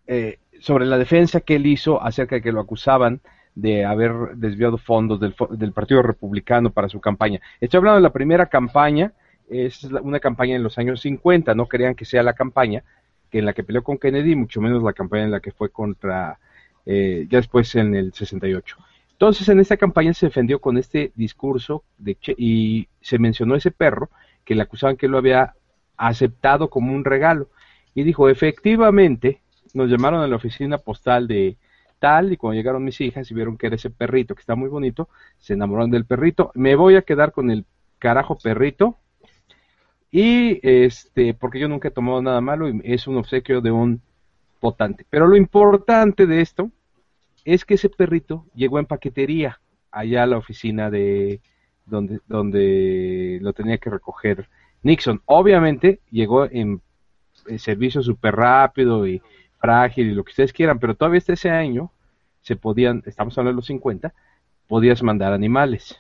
[0.08, 3.22] eh, sobre la defensa que él hizo acerca de que lo acusaban
[3.54, 7.41] de haber desviado fondos del, del, Partido Republicano para su campaña.
[7.60, 9.13] Estoy hablando de la primera campaña,
[9.50, 12.84] es una campaña en los años 50, no crean que sea la campaña
[13.30, 15.70] que en la que peleó con Kennedy, mucho menos la campaña en la que fue
[15.70, 16.39] contra,
[16.86, 18.78] eh, ya después en el 68.
[19.17, 24.12] Entonces, en esta campaña se defendió con este discurso de y se mencionó ese perro
[24.45, 25.56] que le acusaban que lo había
[25.97, 27.49] aceptado como un regalo.
[27.95, 29.41] Y dijo, efectivamente,
[29.73, 31.58] nos llamaron a la oficina postal de
[31.97, 34.69] tal y cuando llegaron mis hijas y vieron que era ese perrito que está muy
[34.69, 36.51] bonito, se enamoraron del perrito.
[36.53, 37.65] Me voy a quedar con el
[37.97, 38.97] carajo perrito
[40.12, 43.99] y este porque yo nunca he tomado nada malo y es un obsequio de un
[44.60, 45.08] potante.
[45.10, 46.71] Pero lo importante de esto
[47.47, 51.39] es que ese perrito llegó en paquetería allá a la oficina de
[51.86, 54.49] donde, donde lo tenía que recoger
[54.83, 55.21] Nixon.
[55.25, 56.81] Obviamente llegó en,
[57.57, 59.21] servicio súper rápido y
[59.60, 61.89] frágil y lo que ustedes quieran, pero todavía hasta ese año
[62.41, 64.13] se podían, estamos hablando de los 50,
[64.67, 65.97] podías mandar animales.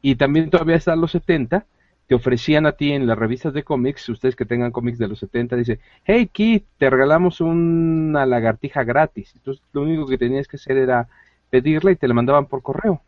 [0.00, 1.66] Y también todavía hasta los 70
[2.06, 5.18] te ofrecían a ti en las revistas de cómics, ustedes que tengan cómics de los
[5.18, 9.32] 70, dice, hey Kit, te regalamos una lagartija gratis.
[9.34, 11.08] Entonces lo único que tenías que hacer era
[11.50, 13.02] pedirla y te la mandaban por correo.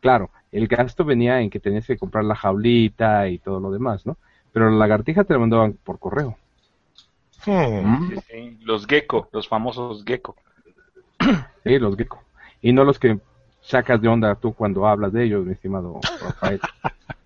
[0.00, 4.04] Claro, el gasto venía en que tenías que comprar la jaulita y todo lo demás,
[4.04, 4.16] ¿no?
[4.52, 6.36] Pero la lagartija te la mandaban por correo.
[7.44, 8.12] Hmm.
[8.62, 10.36] los gecko, los famosos gecko.
[11.64, 12.20] Sí, los gecko.
[12.60, 13.20] Y no los que
[13.60, 16.60] sacas de onda tú cuando hablas de ellos, mi estimado Rafael.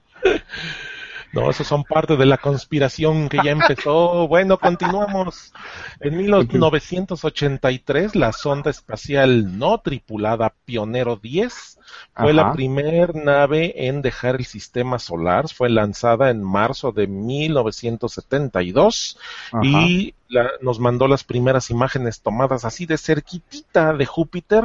[1.33, 4.27] No, esos son parte de la conspiración que ya empezó.
[4.29, 5.53] Bueno, continuamos.
[6.01, 11.76] En 1983, la sonda espacial no tripulada Pionero 10
[12.15, 15.49] fue la primer nave en dejar el sistema solar.
[15.49, 19.19] Fue lanzada en marzo de 1972
[19.63, 20.15] y
[20.61, 24.65] nos mandó las primeras imágenes tomadas así de cerquitita de Júpiter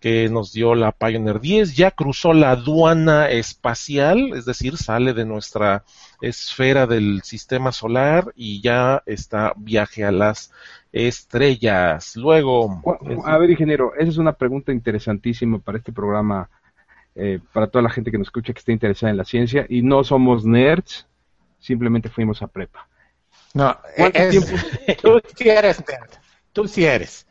[0.00, 1.76] que nos dio la Pioneer 10.
[1.76, 5.84] Ya cruzó la aduana espacial, es decir, sale de nuestra
[6.20, 10.52] esfera del sistema solar y ya está viaje a las
[10.92, 12.16] estrellas.
[12.16, 12.82] Luego.
[13.24, 16.48] A ver, ingeniero, esa es una pregunta interesantísima para este programa,
[17.14, 19.82] eh, para toda la gente que nos escucha que esté interesada en la ciencia y
[19.82, 21.06] no somos nerds,
[21.58, 22.88] simplemente fuimos a prepa.
[23.54, 23.76] No,
[25.02, 26.10] tú sí eres nerd,
[26.52, 27.26] tú sí eres.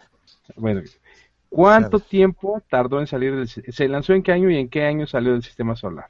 [0.55, 0.81] Bueno,
[1.49, 5.07] ¿cuánto tiempo tardó en salir del se lanzó en qué año y en qué año
[5.07, 6.07] salió del sistema solar?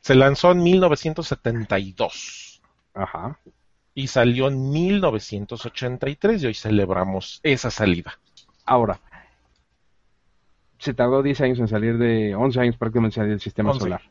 [0.00, 2.62] Se lanzó en 1972.
[2.94, 3.38] Ajá.
[3.94, 8.18] Y salió en 1983 y hoy celebramos esa salida.
[8.64, 9.00] Ahora,
[10.78, 14.02] se tardó 10 años en salir de, 11 años prácticamente en salir del sistema solar.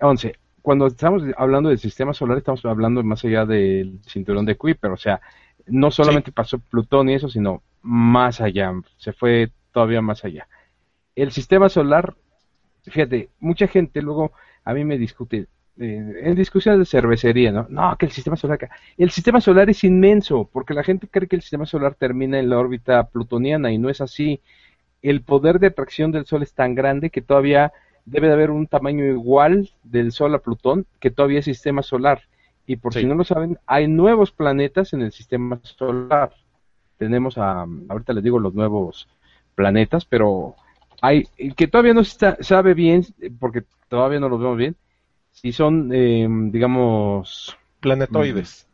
[0.00, 0.34] 11.
[0.62, 4.96] Cuando estamos hablando del sistema solar, estamos hablando más allá del cinturón de Kuiper, o
[4.96, 5.20] sea,
[5.66, 10.48] no solamente pasó Plutón y eso, sino más allá, se fue todavía más allá.
[11.14, 12.14] El sistema solar,
[12.84, 14.32] fíjate, mucha gente luego
[14.64, 15.46] a mí me discute
[15.76, 17.66] eh, en discusiones de cervecería, ¿no?
[17.68, 18.70] No, que el sistema solar...
[18.96, 22.48] El sistema solar es inmenso, porque la gente cree que el sistema solar termina en
[22.48, 24.40] la órbita plutoniana y no es así.
[25.02, 27.72] El poder de atracción del Sol es tan grande que todavía
[28.04, 32.22] debe de haber un tamaño igual del Sol a Plutón que todavía es sistema solar.
[32.66, 36.32] Y por si no lo saben, hay nuevos planetas en el sistema solar.
[36.96, 39.08] Tenemos a, ahorita les digo los nuevos
[39.54, 40.54] planetas, pero
[41.00, 41.24] hay
[41.56, 43.04] que todavía no se sabe bien,
[43.38, 44.76] porque todavía no los vemos bien,
[45.32, 47.56] si son, eh, digamos...
[47.80, 48.66] Planetoides.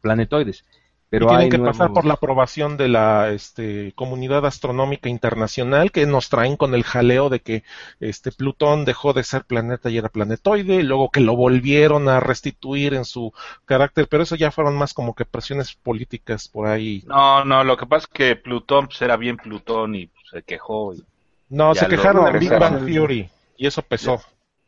[0.00, 0.64] planetoides.
[1.12, 6.06] Pero y tienen que pasar por la aprobación de la este, comunidad astronómica internacional que
[6.06, 7.64] nos traen con el jaleo de que
[8.00, 12.18] este Plutón dejó de ser planeta y era planetoide, y luego que lo volvieron a
[12.18, 13.34] restituir en su
[13.66, 17.04] carácter, pero eso ya fueron más como que presiones políticas por ahí.
[17.06, 20.42] No, no, lo que pasa es que Plutón pues, era bien Plutón y pues, se
[20.42, 20.94] quejó.
[20.94, 21.04] Y
[21.52, 24.20] no, se quejaron en Big Bang Theory y eso pesó.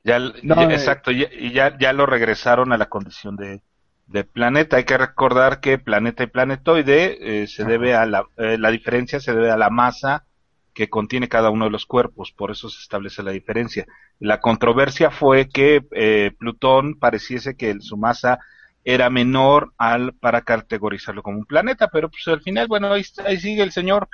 [0.04, 0.32] Ya, eh,
[0.70, 3.62] exacto, y ya, ya lo regresaron a la condición de
[4.06, 4.76] de planeta.
[4.76, 9.20] Hay que recordar que planeta y planetoide eh, se debe a la, eh, la diferencia
[9.20, 10.26] se debe a la masa
[10.74, 13.86] que contiene cada uno de los cuerpos, por eso se establece la diferencia.
[14.18, 18.40] La controversia fue que eh, Plutón pareciese que su masa
[18.82, 23.38] era menor al para categorizarlo como un planeta, pero pues al final, bueno, ahí, ahí
[23.38, 24.08] sigue el señor.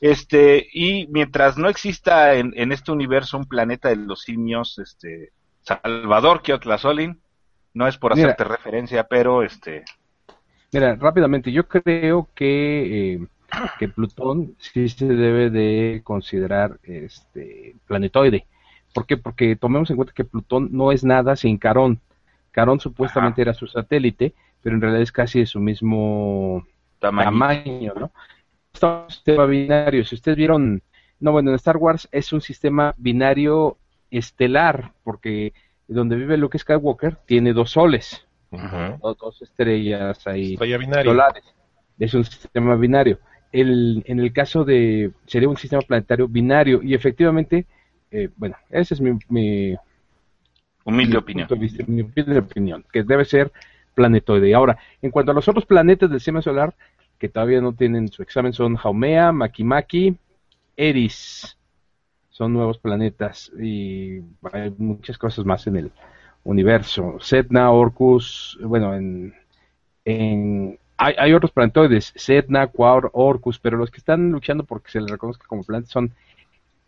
[0.00, 5.32] Este, y mientras no exista en, en, este universo un planeta de los simios, este,
[5.62, 7.20] Salvador Kiotlazolin,
[7.74, 9.84] no es por hacerte referencia, pero este.
[10.72, 13.26] Mira, rápidamente, yo creo que, eh,
[13.78, 18.46] que Plutón sí se debe de considerar este planetoide.
[18.94, 19.16] ¿Por qué?
[19.16, 22.00] Porque tomemos en cuenta que Plutón no es nada sin Carón.
[22.50, 26.66] Carón supuestamente era su satélite, pero en realidad es casi de su mismo
[26.98, 28.10] tamaño, ¿no?
[28.82, 30.04] Un sistema binario.
[30.04, 30.82] Si ustedes vieron,
[31.20, 33.78] no, bueno, en Star Wars es un sistema binario
[34.10, 35.52] estelar, porque
[35.88, 41.44] donde vive Luke Skywalker tiene dos soles, dos, estrellas ahí solares.
[41.98, 43.18] Es un sistema binario.
[43.52, 47.66] El, en el caso de sería un sistema planetario binario y efectivamente,
[48.10, 49.76] eh, bueno, esa es mi, mi
[50.84, 51.48] humilde opinión.
[51.86, 53.52] mi humilde opinión, que debe ser
[53.94, 54.54] planetoide.
[54.54, 56.74] Ahora, en cuanto a los otros planetas del sistema solar
[57.18, 60.16] que todavía no tienen su examen son Haumea, Makimaki,
[60.76, 61.56] Eris
[62.30, 64.20] son nuevos planetas y
[64.52, 65.92] hay muchas cosas más en el
[66.44, 67.16] universo.
[67.18, 69.34] Setna, Orcus, bueno, en,
[70.98, 75.10] hay, hay, otros planetoides, Setna, Quaur, Orcus, pero los que están luchando porque se les
[75.10, 76.12] reconozca como planetas son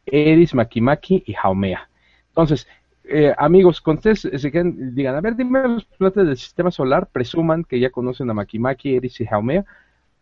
[0.04, 1.88] Eris, Makimaki y Haumea.
[2.28, 2.68] Entonces,
[3.04, 7.64] eh, amigos, con ustedes quedan, digan, a ver, dime los planetas del sistema solar, presuman
[7.64, 9.64] que ya conocen a Makimaki, Eris y Haumea,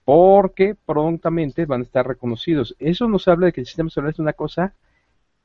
[0.07, 2.77] porque prontamente van a estar reconocidos.
[2.79, 4.73] Eso nos habla de que el sistema solar es una cosa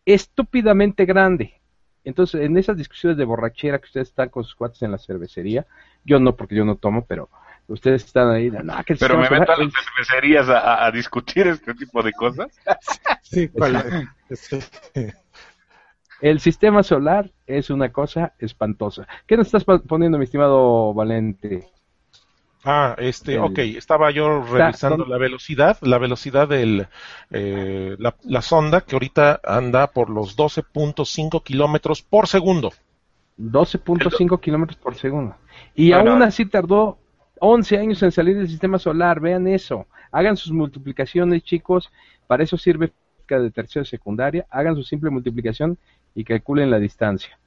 [0.05, 1.59] estúpidamente grande.
[2.03, 5.65] Entonces, en esas discusiones de borrachera que ustedes están con sus cuates en la cervecería,
[6.05, 7.27] yo no, porque yo no tomo, pero
[7.65, 8.51] ustedes están ahí.
[8.99, 12.47] pero me meto a las cervecerías a, discutir este tipo de cosas.
[13.23, 13.49] sí,
[16.21, 19.07] El sistema solar es una cosa espantosa.
[19.25, 21.67] ¿Qué nos estás poniendo, mi estimado Valente?
[22.63, 26.87] Ah, este, ok, estaba yo revisando la velocidad, la velocidad de
[27.31, 32.71] eh, la, sonda que ahorita anda por los 12.5 kilómetros por segundo.
[33.39, 35.35] 12.5 kilómetros por segundo.
[35.73, 36.99] Y aún así tardó
[37.39, 39.87] 11 años en salir del sistema solar, vean eso.
[40.11, 41.89] Hagan sus multiplicaciones, chicos,
[42.27, 42.91] para eso sirve
[43.39, 45.77] de tercera secundaria, hagan su simple multiplicación
[46.13, 47.39] y calculen la distancia.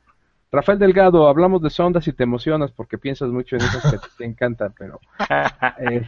[0.55, 4.25] Rafael Delgado, hablamos de sondas y te emocionas porque piensas mucho en esas que te
[4.25, 5.01] encantan, pero...
[5.79, 6.07] Eh,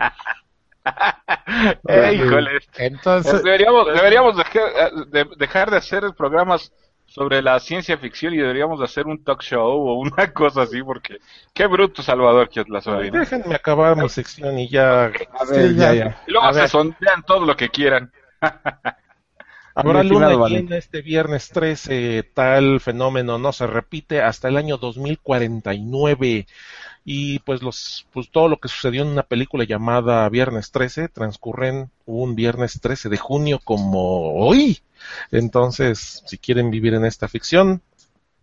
[1.88, 2.50] eh, híjole.
[2.78, 3.42] Entonces...
[3.42, 4.36] Deberíamos, deberíamos
[5.38, 6.72] dejar, de, hacer programas
[7.06, 11.18] sobre la ciencia ficción y deberíamos hacer un talk show o una cosa así porque
[11.52, 12.80] qué bruto Salvador que es la.
[13.10, 15.06] Déjenme acabar mi sección y ya.
[15.06, 16.22] A ver, ya, ya.
[16.26, 18.12] Y luego se sondean todo lo que quieran.
[19.86, 26.46] Habrá luna llena este viernes 13, tal fenómeno no se repite hasta el año 2049
[27.04, 31.90] y pues los pues todo lo que sucedió en una película llamada Viernes 13 transcurren
[32.04, 34.80] un viernes 13 de junio como hoy.
[35.30, 37.80] Entonces, si quieren vivir en esta ficción,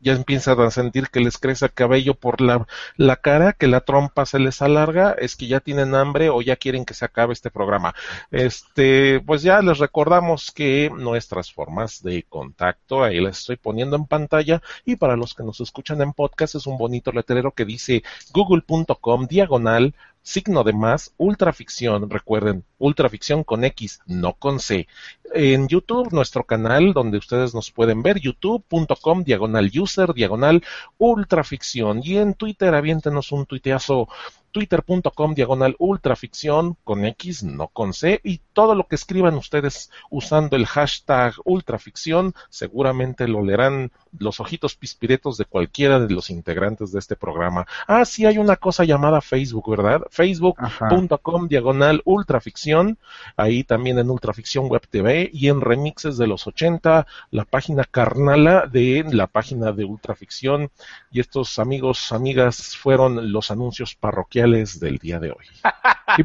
[0.04, 3.82] ya empiezan a sentir que les crece el cabello por la, la cara, que la
[3.82, 7.34] trompa se les alarga, es que ya tienen hambre o ya quieren que se acabe
[7.34, 7.96] este programa.
[8.32, 14.06] Este, pues ya les recordamos que nuestras formas de contacto, ahí les estoy poniendo en
[14.06, 18.04] pantalla, y para los que nos escuchan en podcast es un bonito letrero que dice
[18.34, 24.88] google.com diagonal signo de más, ultraficción, recuerden, ultraficción con X, no con C.
[25.36, 30.64] En YouTube, nuestro canal donde ustedes nos pueden ver, youtube.com, diagonal user, diagonal
[30.98, 32.02] ultraficción.
[32.04, 34.08] Y en Twitter, aviéntenos un tuiteazo
[34.54, 40.56] twitter.com diagonal ultraficción con X, no con C, y todo lo que escriban ustedes usando
[40.56, 47.00] el hashtag ultraficción, seguramente lo leerán los ojitos pispiretos de cualquiera de los integrantes de
[47.00, 47.66] este programa.
[47.88, 50.04] Ah, sí, hay una cosa llamada Facebook, ¿verdad?
[50.12, 53.00] Facebook.com diagonal ultraficción,
[53.36, 58.68] ahí también en Ultraficción Web TV y en remixes de los 80, la página carnala
[58.68, 60.70] de la página de Ultraficción,
[61.12, 65.46] y estos amigos, amigas, fueron los anuncios parroquiales del día de hoy.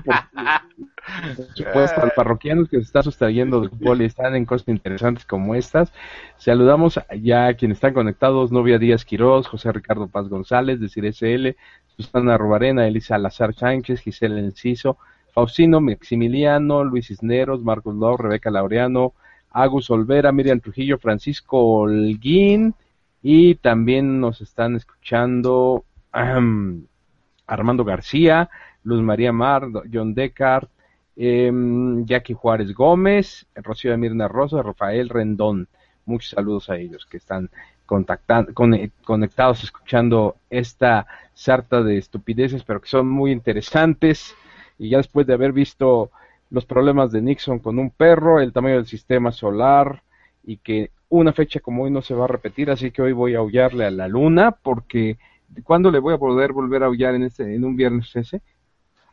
[0.04, 0.14] Por,
[1.54, 5.54] supuesto, al parroquianos que se está sustrayendo del fútbol y están en cosas interesantes como
[5.54, 5.92] estas.
[6.36, 11.56] Saludamos ya a quienes están conectados, Novia Díaz Quiroz, José Ricardo Paz González, de SL,
[11.96, 14.98] Susana Rubarena, Elisa Lazar Sánchez, Gisela Enciso,
[15.32, 19.14] Faustino Maximiliano, Luis Cisneros, Marcos Lau, Rebeca Laureano,
[19.50, 22.74] Agus Olvera, Miriam Trujillo, Francisco Holguín,
[23.22, 25.84] y también nos están escuchando
[27.48, 28.48] Armando García,
[28.84, 30.68] Luz María Mar, John Deckard,
[31.16, 35.66] em, Jackie Juárez Gómez, Rocío de Mirna Rosa, Rafael Rendón.
[36.06, 37.50] Muchos saludos a ellos que están
[37.84, 38.52] contactando,
[39.04, 44.34] conectados escuchando esta sarta de estupideces, pero que son muy interesantes.
[44.78, 46.10] Y ya después de haber visto
[46.50, 50.02] los problemas de Nixon con un perro, el tamaño del sistema solar
[50.44, 53.34] y que una fecha como hoy no se va a repetir, así que hoy voy
[53.34, 55.18] a aullarle a la luna porque
[55.64, 58.40] ¿cuándo le voy a poder volver a aullar en este en un viernes ese?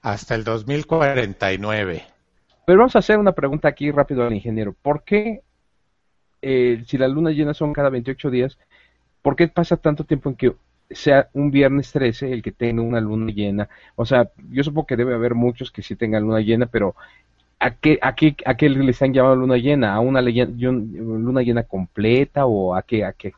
[0.01, 2.03] Hasta el 2049.
[2.65, 4.75] Pero vamos a hacer una pregunta aquí rápido al ingeniero.
[4.81, 5.41] ¿Por qué
[6.41, 8.57] eh, si la luna llena son cada 28 días,
[9.21, 10.55] ¿por qué pasa tanto tiempo en que
[10.91, 13.69] sea un viernes 13 el que tenga una luna llena?
[13.95, 16.95] O sea, yo supongo que debe haber muchos que sí tengan luna llena, pero
[17.57, 19.95] ¿A qué, a, qué, ¿A qué les han llamado luna llena?
[19.95, 23.05] ¿A una luna llena completa o a qué?
[23.05, 23.33] A qué?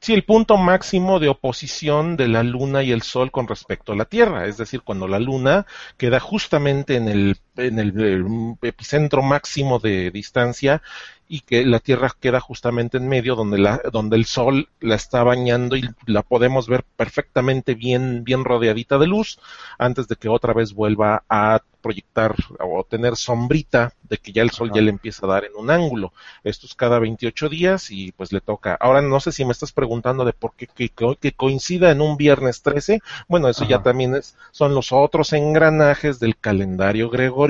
[0.00, 3.96] Sí, el punto máximo de oposición de la Luna y el Sol con respecto a
[3.96, 9.78] la Tierra, es decir, cuando la Luna queda justamente en el, en el epicentro máximo
[9.78, 10.82] de distancia
[11.28, 15.22] y que la Tierra queda justamente en medio donde la donde el Sol la está
[15.22, 19.38] bañando y la podemos ver perfectamente bien bien rodeadita de luz
[19.78, 24.50] antes de que otra vez vuelva a proyectar o tener sombrita de que ya el
[24.50, 26.12] sol ya le empieza a dar en un ángulo.
[26.42, 28.76] Esto es cada 28 días y pues le toca.
[28.80, 32.62] Ahora no sé si me estás preguntando de por qué que, coincida en un viernes
[32.62, 33.00] 13.
[33.28, 37.47] Bueno, eso ya también es, son los otros engranajes del calendario gregoriano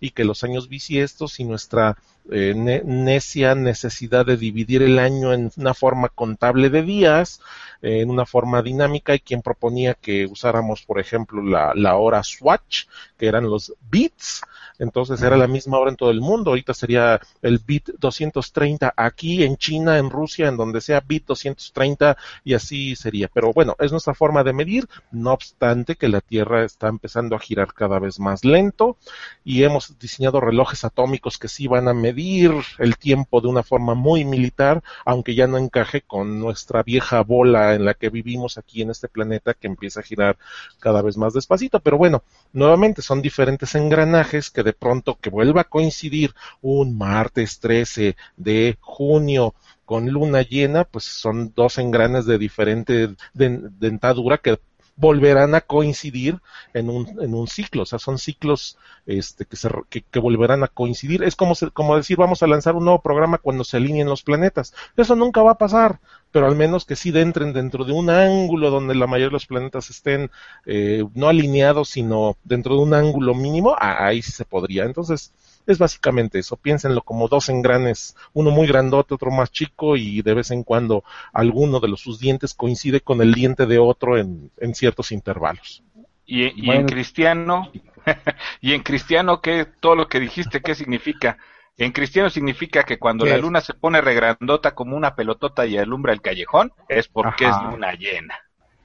[0.00, 1.96] y que los años bisiestos y nuestra
[2.30, 7.40] eh, necia necesidad de dividir el año en una forma contable de días,
[7.84, 12.86] en una forma dinámica, y quien proponía que usáramos, por ejemplo, la, la hora Swatch,
[13.18, 14.42] que eran los bits,
[14.78, 16.50] entonces era la misma hora en todo el mundo.
[16.50, 22.16] Ahorita sería el bit 230 aquí en China, en Rusia, en donde sea bit 230
[22.42, 23.28] y así sería.
[23.28, 27.38] Pero bueno, es nuestra forma de medir, no obstante que la Tierra está empezando a
[27.38, 28.96] girar cada vez más lento
[29.44, 33.94] y hemos diseñado relojes atómicos que sí van a medir el tiempo de una forma
[33.94, 38.82] muy militar, aunque ya no encaje con nuestra vieja bola en la que vivimos aquí
[38.82, 40.36] en este planeta que empieza a girar
[40.80, 41.80] cada vez más despacito.
[41.80, 42.22] Pero bueno,
[42.52, 48.76] nuevamente son diferentes engranajes que de pronto que vuelva a coincidir un martes 13 de
[48.80, 49.54] junio
[49.84, 54.58] con luna llena, pues son dos engranes de diferente dentadura que
[54.96, 56.40] volverán a coincidir
[56.72, 60.68] en un, en un ciclo, o sea, son ciclos este, que, se, que, volverán a
[60.68, 61.22] coincidir.
[61.22, 64.72] Es como, como decir, vamos a lanzar un nuevo programa cuando se alineen los planetas.
[64.96, 68.70] Eso nunca va a pasar, pero al menos que sí entren dentro de un ángulo
[68.70, 70.30] donde la mayoría de los planetas estén
[70.66, 74.84] eh, no alineados, sino dentro de un ángulo mínimo, ahí sí se podría.
[74.84, 75.32] Entonces,
[75.66, 76.56] es básicamente eso.
[76.56, 81.04] Piénsenlo como dos engranes, uno muy grandote, otro más chico, y de vez en cuando
[81.32, 85.82] alguno de los, sus dientes coincide con el diente de otro en, en ciertos intervalos.
[86.26, 87.70] Y, en cristiano,
[88.60, 91.36] y en cristiano, ¿qué, todo lo que dijiste, qué significa?
[91.76, 96.12] En cristiano significa que cuando la luna se pone regrandota como una pelotota y alumbra
[96.12, 98.38] el callejón, es porque es luna llena,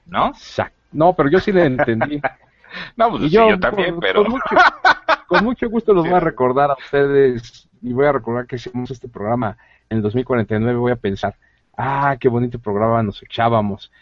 [0.06, 0.28] ¿no?
[0.28, 0.76] Exacto.
[0.92, 2.20] No, pero yo sí le entendí.
[2.96, 4.24] no, pues yo, también, pero...
[5.30, 8.90] con mucho gusto los voy a recordar a ustedes y voy a recordar que hicimos
[8.90, 9.56] este programa
[9.88, 10.76] en el 2049.
[10.76, 11.36] Voy a pensar,
[11.76, 13.92] ah, qué bonito programa nos echábamos.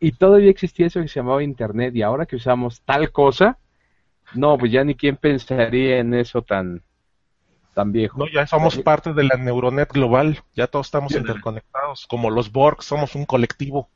[0.00, 3.58] Y todavía existía eso que se llamaba Internet y ahora que usamos tal cosa,
[4.32, 6.82] no, pues ya ni quién pensaría en eso tan,
[7.74, 8.20] tan viejo.
[8.20, 12.82] No, ya somos parte de la neuronet global, ya todos estamos interconectados, como los Borg,
[12.82, 13.90] somos un colectivo.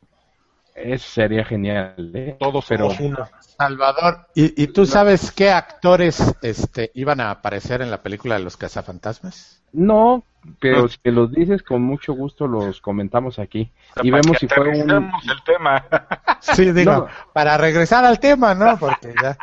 [0.82, 2.36] Eso sería genial, ¿eh?
[2.38, 2.88] Todos pero...
[2.98, 3.28] uno.
[3.40, 8.56] Salvador, ¿y, tú sabes qué actores este, iban a aparecer en la película de los
[8.56, 9.62] cazafantasmas?
[9.72, 10.24] No,
[10.60, 13.72] pero si te los dices, con mucho gusto los comentamos aquí.
[14.02, 14.90] y vemos si fue un...
[14.90, 15.84] el tema.
[16.40, 18.78] sí, digo, para regresar al tema, ¿no?
[18.78, 19.36] Porque ya...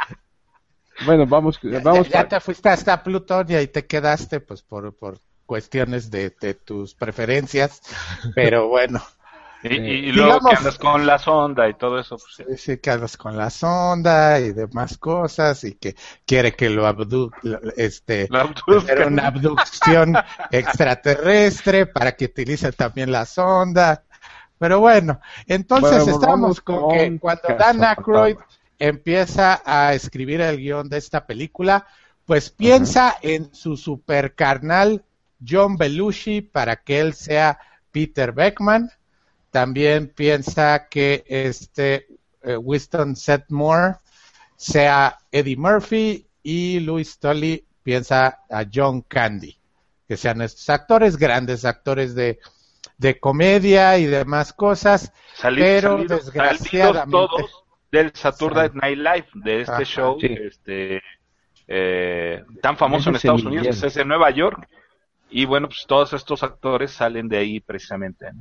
[1.06, 2.08] Bueno, vamos, vamos.
[2.08, 6.54] Ya, te fuiste hasta Plutón y ahí te quedaste, pues por, por cuestiones de, de
[6.54, 7.82] tus preferencias,
[8.34, 9.02] pero bueno.
[9.68, 12.18] Y, luego que andas con la sonda y todo eso.
[12.18, 12.78] Pues, sí.
[12.78, 15.96] que andas con la sonda y demás cosas y que
[16.26, 17.32] quiere que lo abdu
[17.76, 20.16] este, hacer una abducción
[20.52, 24.04] extraterrestre para que utilice también la sonda.
[24.60, 28.38] Pero bueno, entonces estamos con que cuando Dan Aykroyd
[28.80, 31.88] empieza a escribir el guion de esta película,
[32.26, 35.04] pues piensa en su super carnal
[35.46, 37.60] John Belushi para que él sea
[37.92, 38.92] Peter Beckman.
[39.56, 42.08] También piensa que este
[42.44, 44.00] eh, Winston Setmore
[44.58, 49.58] sea Eddie Murphy y Louis Tully piensa a John Candy,
[50.10, 52.40] que sean estos actores, grandes actores de,
[52.98, 60.18] de comedia y demás cosas, pero desgraciadamente todos del Saturday Night Live, de este show
[60.20, 61.02] este,
[61.66, 64.68] eh, tan famoso en Estados Unidos, es en Nueva York,
[65.30, 68.34] y bueno, pues todos estos actores salen de ahí precisamente.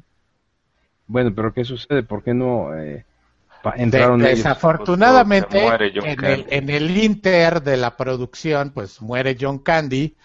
[1.07, 2.03] Bueno, pero ¿qué sucede?
[2.03, 3.05] ¿Por qué no eh,
[3.77, 10.17] entraron Desafortunadamente, en, el, en, el, inter de la producción, pues muere John Candy,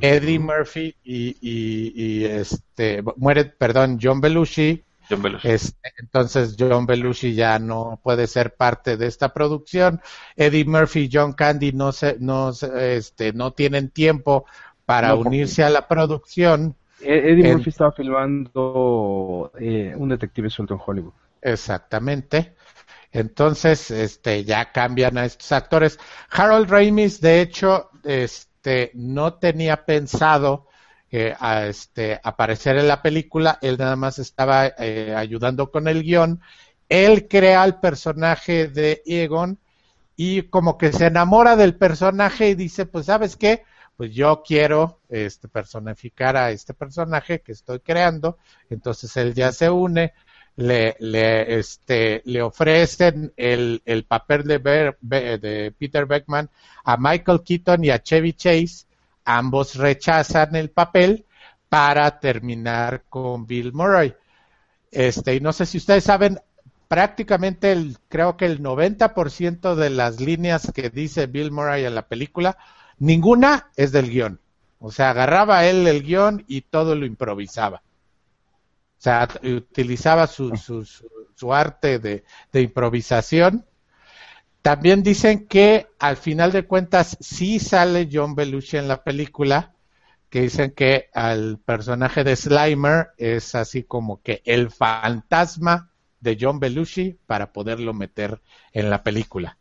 [0.00, 4.82] Eddie Murphy y, y, este muere, perdón, John Belushi.
[5.08, 5.48] John Belushi.
[5.48, 10.00] Este, entonces John Belushi ya no puede ser parte de esta producción.
[10.36, 14.46] Eddie Murphy y John Candy no se, no este, no tienen tiempo
[14.86, 16.76] para unirse a la producción.
[17.00, 21.12] E-, Eddie Murphy estaba filmando eh, un detective suelto en Hollywood.
[21.42, 22.54] Exactamente.
[23.12, 25.98] Entonces, este, ya cambian a estos actores.
[26.30, 30.68] Harold Ramis, de hecho, este, no tenía pensado
[31.10, 33.58] eh, a, este, aparecer en la película.
[33.62, 36.40] Él nada más estaba eh, ayudando con el guion.
[36.88, 39.58] Él crea el personaje de Egon
[40.16, 43.64] y como que se enamora del personaje y dice, pues, ¿sabes qué?
[44.00, 48.38] Pues yo quiero este, personificar a este personaje que estoy creando,
[48.70, 50.14] entonces él ya se une,
[50.56, 54.58] le, le, este, le ofrecen el, el papel de,
[55.02, 56.48] de Peter Beckman
[56.82, 58.86] a Michael Keaton y a Chevy Chase,
[59.26, 61.26] ambos rechazan el papel
[61.68, 64.14] para terminar con Bill Murray.
[64.90, 66.40] Este, y no sé si ustedes saben,
[66.88, 72.08] prácticamente el, creo que el 90% de las líneas que dice Bill Murray en la
[72.08, 72.56] película
[73.00, 74.40] Ninguna es del guion.
[74.78, 77.82] O sea, agarraba él el guion y todo lo improvisaba.
[78.98, 80.84] O sea, utilizaba su, su,
[81.34, 83.64] su, arte de, de, improvisación.
[84.60, 89.72] También dicen que al final de cuentas sí sale John Belushi en la película,
[90.28, 95.90] que dicen que al personaje de Slimer es así como que el fantasma
[96.20, 98.42] de John Belushi para poderlo meter
[98.72, 99.56] en la película.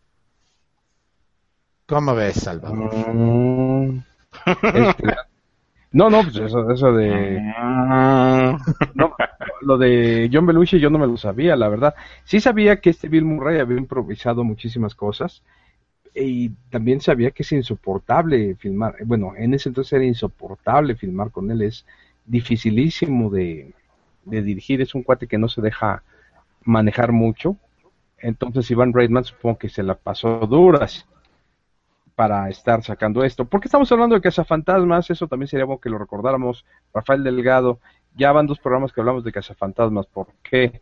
[1.90, 2.94] ¿Cómo ves, Salvador?
[5.92, 7.42] No, no, pues eso, eso de...
[9.62, 11.96] Lo de John Belushi yo no me lo sabía, la verdad.
[12.26, 15.42] Sí sabía que este Bill Murray había improvisado muchísimas cosas
[16.14, 18.96] y también sabía que es insoportable filmar.
[19.04, 21.88] Bueno, en ese entonces era insoportable filmar con él, es
[22.24, 23.74] dificilísimo de,
[24.26, 26.04] de dirigir, es un cuate que no se deja
[26.64, 27.58] manejar mucho.
[28.20, 31.08] Entonces Iván Reitman supongo que se la pasó duras
[32.20, 33.46] para estar sacando esto.
[33.46, 35.10] ¿Por qué estamos hablando de cazafantasmas?
[35.10, 36.66] Eso también sería bueno que lo recordáramos.
[36.94, 37.80] Rafael Delgado,
[38.14, 40.06] ya van dos programas que hablamos de cazafantasmas.
[40.08, 40.82] ¿Por qué?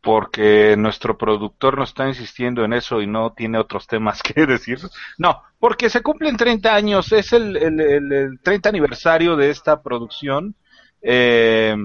[0.00, 4.80] Porque nuestro productor no está insistiendo en eso y no tiene otros temas que decir.
[5.16, 10.56] No, porque se cumplen 30 años, es el, el, 30 aniversario de esta producción.
[11.02, 11.76] Eh,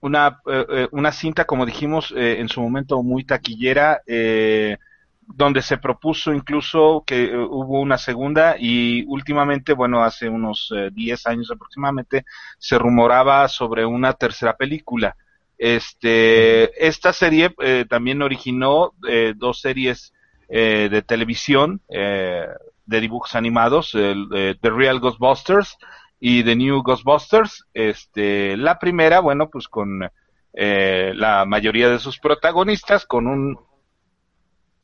[0.00, 4.00] una, eh, eh, una cinta, como dijimos, en su momento muy taquillera.
[4.06, 4.78] Eh,
[5.26, 11.26] donde se propuso incluso que eh, hubo una segunda y últimamente, bueno, hace unos 10
[11.26, 12.24] eh, años aproximadamente,
[12.58, 15.16] se rumoraba sobre una tercera película.
[15.58, 18.94] Este, esta serie eh, también originó
[19.36, 20.12] dos series
[20.48, 25.78] de televisión de dibujos animados, The Real Ghostbusters
[26.20, 27.64] y The New Ghostbusters.
[27.72, 30.10] Este, la primera, bueno, pues con
[30.52, 33.56] la mayoría de sus protagonistas, con un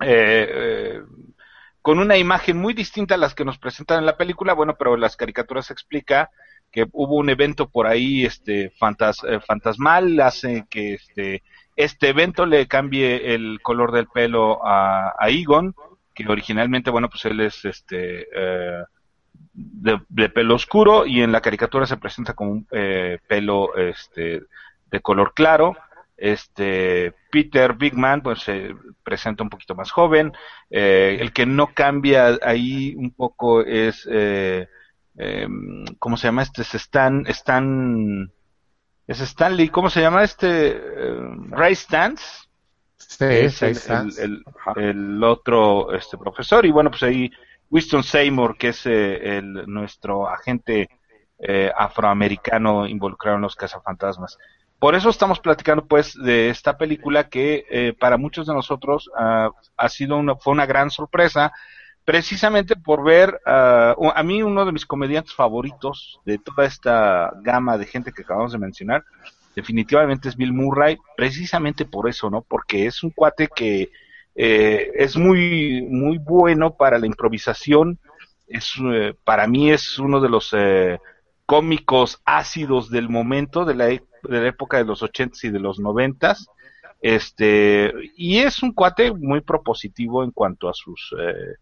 [0.00, 1.02] eh, eh,
[1.82, 4.94] con una imagen muy distinta a las que nos presentan en la película, bueno, pero
[4.94, 6.30] en las caricaturas explica
[6.70, 11.42] que hubo un evento por ahí este eh, fantasmal, hace que este
[11.76, 15.74] este evento le cambie el color del pelo a, a Egon,
[16.12, 18.82] que originalmente, bueno, pues él es este eh,
[19.52, 22.66] de, de, pelo oscuro y en la caricatura se presenta como un
[23.28, 24.42] pelo este
[24.90, 25.76] de color claro
[26.18, 30.32] este Peter Bigman pues se presenta un poquito más joven.
[30.68, 34.68] Eh, el que no cambia ahí un poco es eh,
[35.16, 38.30] em, cómo se llama este es Stan Stan
[39.06, 42.48] es Stanley cómo se llama este em, Ray Stantz.
[42.96, 44.42] Sí, es el,
[44.76, 46.66] el, otro este profesor.
[46.66, 47.30] Y bueno pues ahí
[47.70, 50.90] Winston Seymour que es eh, el nuestro agente
[51.76, 54.36] afroamericano involucrado en los cazafantasmas
[54.78, 59.50] por eso estamos platicando pues de esta película que eh, para muchos de nosotros uh,
[59.76, 61.52] ha sido una, fue una gran sorpresa,
[62.04, 67.76] precisamente por ver uh, a mí uno de mis comediantes favoritos de toda esta gama
[67.76, 69.04] de gente que acabamos de mencionar,
[69.54, 72.42] definitivamente es Bill Murray, precisamente por eso, ¿no?
[72.42, 73.90] Porque es un cuate que
[74.40, 77.98] eh, es muy, muy bueno para la improvisación,
[78.46, 81.00] es, eh, para mí es uno de los eh,
[81.48, 85.78] cómicos ácidos del momento, de la, de la época de los ochentas y de los
[85.78, 86.46] noventas,
[87.00, 91.54] este, y es un cuate muy propositivo en cuanto a sus eh,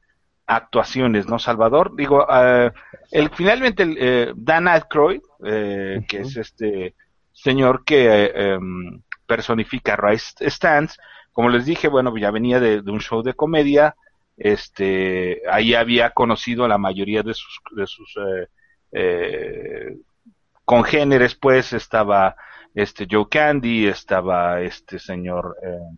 [0.45, 1.95] actuaciones, ¿no, Salvador?
[1.95, 2.73] Digo, uh,
[3.13, 6.97] el, finalmente el, eh, Dan Aykroyd, eh, que es este
[7.33, 10.99] señor que um, personifica a Rice Stance,
[11.31, 13.95] como les dije, bueno, ya venía de, de, un show de comedia,
[14.37, 18.49] este, ahí había conocido a la mayoría de sus, de sus eh,
[18.93, 19.97] eh,
[20.65, 22.37] congéneres, pues estaba
[22.75, 25.97] este Joe Candy, estaba este señor, eh,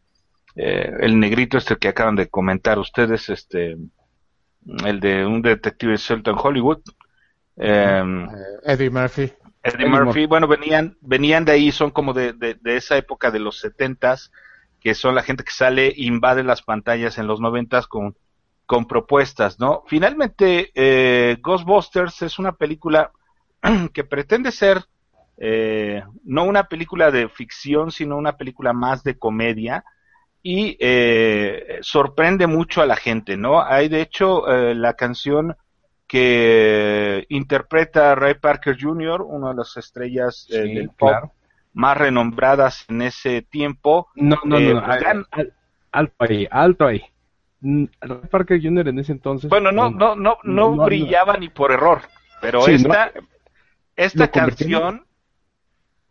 [0.56, 3.76] eh, el negrito este que acaban de comentar ustedes, este,
[4.84, 6.80] el de un detective suelto en Hollywood,
[7.56, 8.26] eh,
[8.64, 9.32] Eddie Murphy.
[9.62, 13.40] Eddie Murphy, bueno, venían, venían de ahí, son como de, de, de esa época de
[13.40, 14.30] los setentas,
[14.80, 18.14] que son la gente que sale, invade las pantallas en los noventas con,
[18.68, 19.82] con propuestas, ¿no?
[19.86, 23.12] Finalmente, eh, Ghostbusters es una película
[23.94, 24.84] que pretende ser
[25.38, 29.84] eh, no una película de ficción, sino una película más de comedia
[30.42, 33.62] y eh, sorprende mucho a la gente, ¿no?
[33.62, 35.56] Hay de hecho eh, la canción
[36.06, 41.32] que interpreta Ray Parker Jr., una de las estrellas sí, del pop claro.
[41.72, 44.08] más renombradas en ese tiempo.
[44.14, 45.54] No, no, no, al, al,
[45.90, 47.02] alto ahí, alto ahí.
[47.60, 48.88] Ray Parker Jr.
[48.88, 49.50] en ese entonces.
[49.50, 52.02] Bueno, no, no, no, no, no brillaba ni por error,
[52.40, 53.12] pero sí, esta,
[53.96, 55.04] esta canción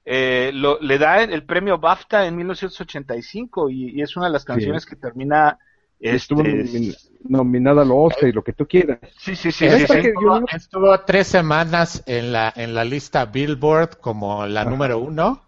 [0.03, 4.45] eh, lo, le da el premio BAFTA en 1985 y, y es una de las
[4.45, 4.89] canciones sí.
[4.89, 5.57] que termina
[5.99, 8.99] Estuvo este, nominada al Oscar y lo que tú quieras.
[9.17, 9.69] Sí, sí, sí.
[9.69, 9.93] sí, sí.
[9.93, 14.69] Estuvo, estuvo, tres semanas en la, en la lista Billboard como la Ajá.
[14.69, 15.43] número uno,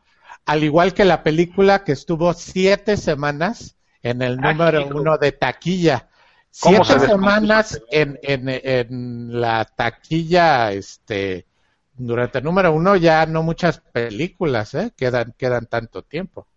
[0.45, 5.31] al igual que la película que estuvo siete semanas en el número Ay, uno de
[5.31, 6.07] taquilla.
[6.51, 11.45] Siete semanas en, en, en la taquilla, este,
[11.93, 14.91] durante el número uno ya no muchas películas, ¿eh?
[14.97, 16.47] Quedan, quedan tanto tiempo.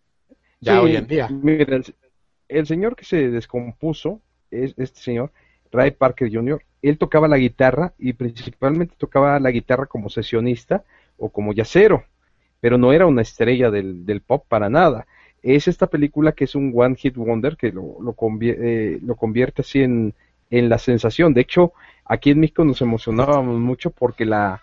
[0.60, 1.28] Ya sí, hoy en día.
[1.28, 1.94] Mira, el,
[2.48, 5.32] el, señor que se descompuso, es este señor,
[5.70, 10.84] Ray Parker Jr., él tocaba la guitarra y principalmente tocaba la guitarra como sesionista
[11.16, 12.04] o como yacero,
[12.60, 15.06] pero no era una estrella del, del pop para nada.
[15.42, 19.16] Es esta película que es un One Hit Wonder que lo, lo, convierte, eh, lo
[19.16, 20.14] convierte así en,
[20.50, 21.34] en la sensación.
[21.34, 21.72] De hecho,
[22.04, 24.62] aquí en México nos emocionábamos mucho porque la,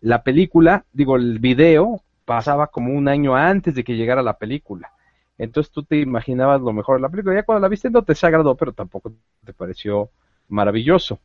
[0.00, 4.92] la película, digo, el video pasaba como un año antes de que llegara la película.
[5.38, 7.36] Entonces tú te imaginabas lo mejor de la película.
[7.36, 9.12] Ya cuando la viste no te se agradó, pero tampoco
[9.44, 10.10] te pareció
[10.48, 11.20] maravilloso.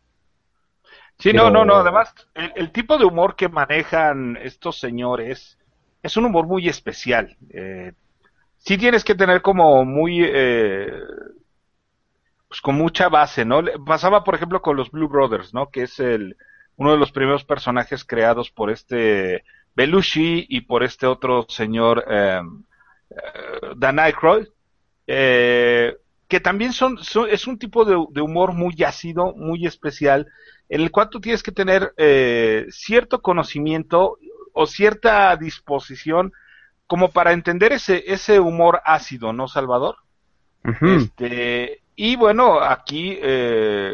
[1.18, 1.45] Sí, pero...
[1.45, 1.76] no, no, no.
[1.76, 5.58] Además, el, el, tipo de humor que manejan estos señores
[6.01, 7.36] es un humor muy especial.
[7.49, 7.93] Eh,
[8.64, 10.24] sí tienes que tener como muy...
[10.24, 10.91] Eh,
[12.47, 13.61] pues con mucha base, ¿no?
[13.86, 15.70] Pasaba, por ejemplo, con los Blue Brothers, ¿no?
[15.70, 16.38] Que es el
[16.76, 19.43] uno de los primeros personajes creados por este
[19.76, 22.41] Belushi y por este otro señor eh,
[23.76, 24.47] Dan Aykroyd,
[25.07, 25.97] eh,
[26.28, 26.99] que también son,
[27.30, 30.28] es un tipo de, de, humor muy ácido, muy especial,
[30.70, 34.18] en el cual tú tienes que tener eh, cierto conocimiento
[34.53, 36.32] o cierta disposición
[36.88, 39.96] como para entender ese, ese humor ácido, ¿no, Salvador?
[40.64, 40.98] Uh -huh.
[40.98, 43.94] Este, y bueno, aquí eh,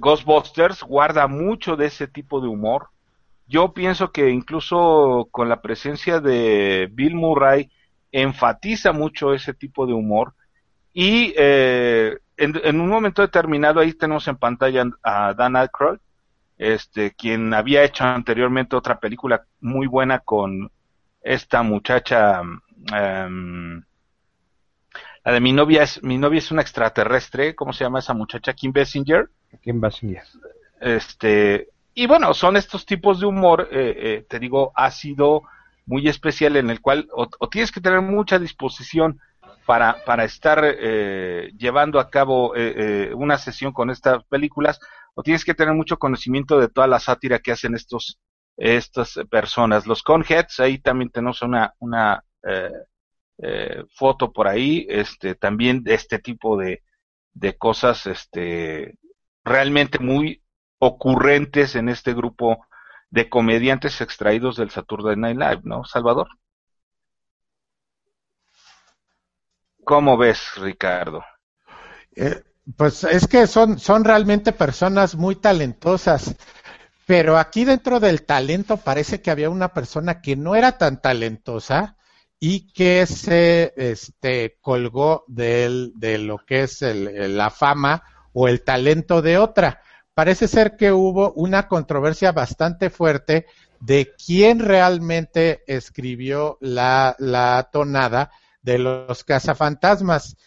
[0.00, 2.88] Ghostbusters guarda mucho de ese tipo de humor.
[3.46, 7.70] Yo pienso que incluso con la presencia de Bill Murray
[8.12, 10.34] enfatiza mucho ese tipo de humor
[10.92, 15.98] y eh, en, en, un momento determinado ahí tenemos en pantalla a Dan Aykroyd,
[16.58, 20.70] este, quien había hecho anteriormente otra película muy buena con
[21.22, 23.82] esta muchacha, um,
[25.24, 28.52] la de mi novia es mi novia es una extraterrestre, ¿cómo se llama esa muchacha?
[28.52, 29.30] Kim Basinger.
[29.62, 30.24] Kim Basinger.
[30.80, 35.42] Este, y bueno, son estos tipos de humor, eh, eh, te digo, ácido,
[35.86, 39.20] muy especial en el cual o, o tienes que tener mucha disposición
[39.66, 44.80] para, para estar eh, llevando a cabo eh, eh, una sesión con estas películas,
[45.14, 48.18] o tienes que tener mucho conocimiento de toda la sátira que hacen estos
[48.56, 49.86] estas personas.
[49.86, 52.24] Los Conheads, ahí también tenemos una, una
[53.38, 56.82] eh, foto por ahí, este, también de este tipo de,
[57.34, 58.96] de cosas, este,
[59.44, 60.42] realmente muy
[60.78, 62.66] ocurrentes en este grupo
[63.10, 66.28] de comediantes extraídos del Saturday Night Live, ¿no, Salvador?
[69.84, 71.24] ¿Cómo ves, Ricardo?
[72.14, 72.42] Eh,
[72.76, 76.36] pues es que son, son realmente personas muy talentosas.
[77.12, 81.98] Pero aquí dentro del talento parece que había una persona que no era tan talentosa
[82.40, 88.02] y que se este, colgó de lo que es la fama
[88.32, 89.82] o el talento de otra.
[90.14, 93.44] Parece ser que hubo una controversia bastante fuerte
[93.78, 98.30] de quién realmente escribió la, la tonada
[98.62, 100.38] de los cazafantasmas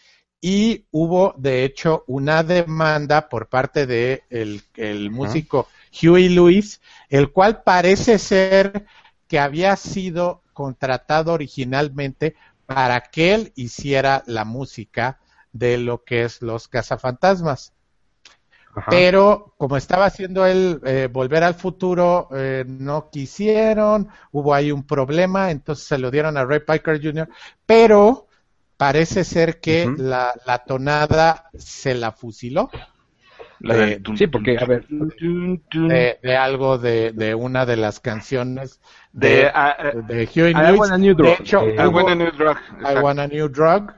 [0.41, 5.67] y hubo de hecho una demanda por parte de el, músico
[6.01, 8.85] Huey Lewis, el cual parece ser
[9.27, 12.35] que había sido contratado originalmente
[12.65, 15.19] para que él hiciera la música
[15.51, 17.73] de lo que es los cazafantasmas.
[18.89, 24.83] Pero como estaba haciendo él eh, Volver al Futuro, eh, no quisieron, hubo ahí un
[24.83, 27.29] problema, entonces se lo dieron a Ray Piker Jr.,
[27.65, 28.27] pero
[28.75, 32.69] parece ser que la, la, tonada se la fusiló.
[34.15, 38.79] Sí, porque, a ver, de, algo de, de, una de las canciones
[39.13, 39.77] de, de, ah,
[40.07, 41.17] de Huey Lewis.
[41.17, 42.57] De hecho, I want a new drug.
[42.81, 43.93] I want a new drug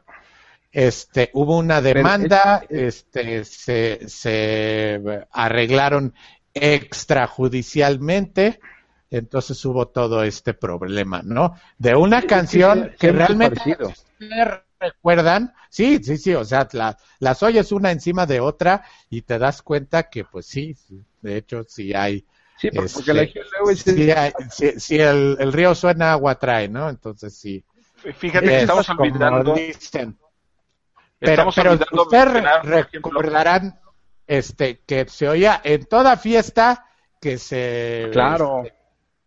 [0.78, 6.14] este, hubo una demanda, este, se, se arreglaron
[6.54, 8.60] extrajudicialmente,
[9.10, 11.56] entonces hubo todo este problema, ¿no?
[11.80, 13.76] De una canción que realmente
[14.80, 19.40] recuerdan, sí, sí, sí, o sea, la, las oyes una encima de otra y te
[19.40, 20.76] das cuenta que, pues sí,
[21.22, 22.26] de hecho, sí hay.
[22.58, 23.24] Sí, porque la
[23.72, 26.90] este, si, el, el, río suena, agua trae, ¿no?
[26.90, 27.64] Entonces sí.
[28.16, 29.56] Fíjate que estamos olvidando.
[31.20, 33.80] Pero, pero ustedes recordarán
[34.28, 36.86] este, que se oía en toda fiesta
[37.20, 38.10] que se...
[38.12, 38.64] Claro.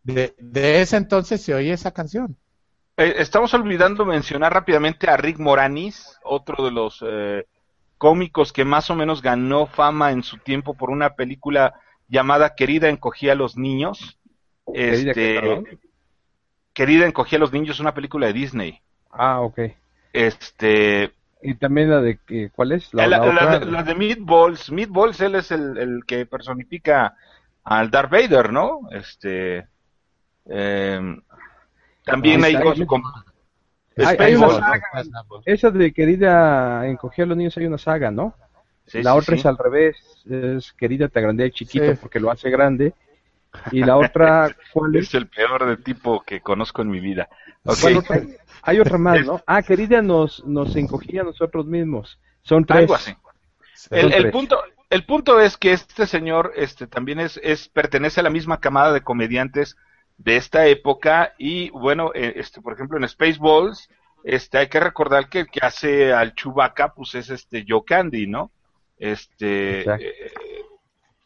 [0.05, 2.37] Este, de, ese entonces se oía esa canción.
[3.01, 7.47] Eh, estamos olvidando mencionar rápidamente a Rick Moranis, otro de los eh,
[7.97, 12.91] cómicos que más o menos ganó fama en su tiempo por una película llamada Querida
[12.91, 14.19] encogía a los niños.
[14.75, 15.63] Este,
[16.75, 18.83] Querida encogía a los niños, una película de Disney.
[19.11, 19.61] Ah, ok.
[20.13, 22.93] Este, y también la de, ¿cuál es?
[22.93, 24.71] La, la, de, Meatballs.
[24.71, 27.17] Meatballs, él es el, el, que personifica
[27.65, 28.91] al Darth Vader, ¿no?
[28.91, 29.67] Este.
[30.53, 31.01] Eh,
[32.05, 34.83] también hay, hay, una saga.
[35.45, 38.35] Esa de querida encogía a los niños hay una saga, ¿no?
[38.93, 39.97] la otra es al revés,
[40.29, 42.95] es querida te agrandé chiquito porque lo hace grande.
[43.73, 45.09] Y la otra, ¿cuál es?
[45.09, 47.29] Es el peor de tipo que conozco en mi vida.
[48.63, 49.41] hay otra más, ¿no?
[49.47, 52.19] Ah, querida, nos, nos encogía a nosotros mismos.
[52.43, 52.81] Son tres.
[52.81, 53.15] Algo así.
[53.91, 58.31] El, punto, el punto es que este señor este, también es, es, pertenece a la
[58.31, 59.77] misma camada de comediantes
[60.23, 63.89] de esta época y bueno, eh, este, por ejemplo en Spaceballs,
[64.23, 68.27] este, hay que recordar que el que hace al Chewbacca pues es este Joe Candy,
[68.27, 68.51] ¿no?
[68.99, 70.33] Este, eh,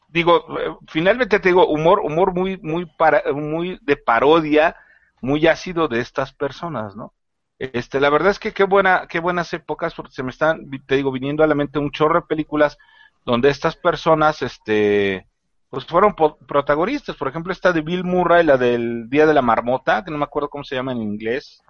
[0.09, 4.77] digo, eh, finalmente te digo, humor, humor muy, muy para, muy de parodia,
[5.21, 7.13] muy ácido de estas personas, ¿no?
[7.59, 10.95] Este, la verdad es que qué buena, qué buenas épocas, porque se me están, te
[10.95, 12.79] digo, viniendo a la mente un chorro de películas
[13.25, 15.27] donde estas personas, este,
[15.75, 17.17] pues fueron protagonistas.
[17.17, 20.25] Por ejemplo, esta de Bill Murray, la del Día de la Marmota, que no me
[20.25, 21.63] acuerdo cómo se llama en inglés.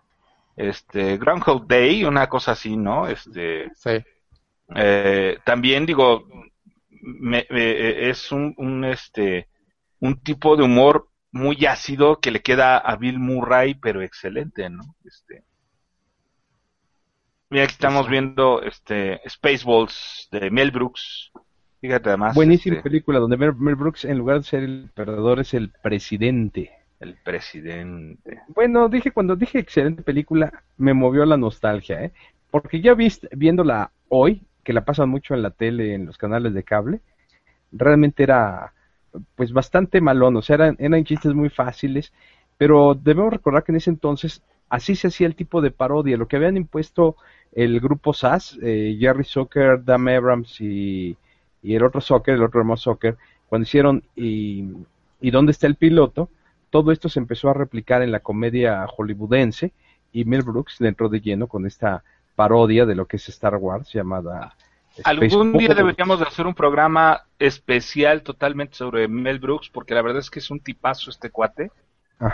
[0.57, 3.09] Este, Groundhog Day, una cosa así, ¿no?
[3.09, 4.05] Este, sí.
[4.77, 6.27] Eh, también digo,
[6.91, 9.49] me, me, es un, un, este,
[10.01, 14.95] un tipo de humor muy ácido que le queda a Bill Murray, pero excelente, ¿no?
[15.05, 15.43] Este,
[17.51, 21.33] mira, aquí estamos viendo este Spaceballs de Mel Brooks.
[21.85, 22.35] Fíjate además.
[22.35, 26.71] Buenísima este, película donde Mel Brooks en lugar de ser el perdedor es el presidente.
[26.99, 28.41] El presidente.
[28.49, 32.13] Bueno, dije cuando dije excelente película me movió la nostalgia, ¿eh?
[32.51, 36.55] Porque ya viste viéndola hoy, que la pasan mucho en la tele, en los canales
[36.55, 37.01] de cable,
[37.71, 38.73] realmente era
[39.35, 42.15] pues bastante malón, o sea, eran, eran chistes muy fáciles,
[42.57, 46.29] pero debemos recordar que en ese entonces así se hacía el tipo de parodia, lo
[46.29, 47.17] que habían impuesto
[47.53, 51.19] el grupo SAS, eh, Jerry Zucker, Dan Abrams y,
[51.65, 53.17] y, el otro Zucker, el otro hermano Zucker,
[53.49, 54.65] cuando hicieron y,
[55.21, 56.29] y dónde está el piloto,
[56.71, 59.73] todo esto se empezó a replicar en la comedia hollywoodense
[60.13, 62.05] y Mel Brooks entró de lleno con esta
[62.37, 64.55] parodia de lo que es Star Wars llamada
[65.03, 70.21] Algún día deberíamos de hacer un programa especial totalmente sobre Mel Brooks, porque la verdad
[70.21, 71.73] es que es un tipazo este cuate.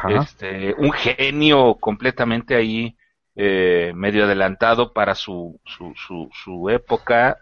[0.09, 2.95] Este, un genio completamente ahí,
[3.35, 7.39] eh, medio adelantado para su, su, su, su, época,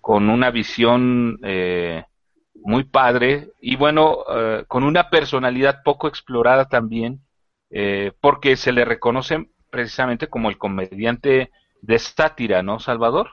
[0.00, 2.04] con una visión eh,
[2.54, 7.20] muy padre y bueno, eh, con una personalidad poco explorada también,
[8.20, 11.50] porque se le reconoce precisamente como el comediante
[11.82, 13.28] de sátira, ¿no, Salvador?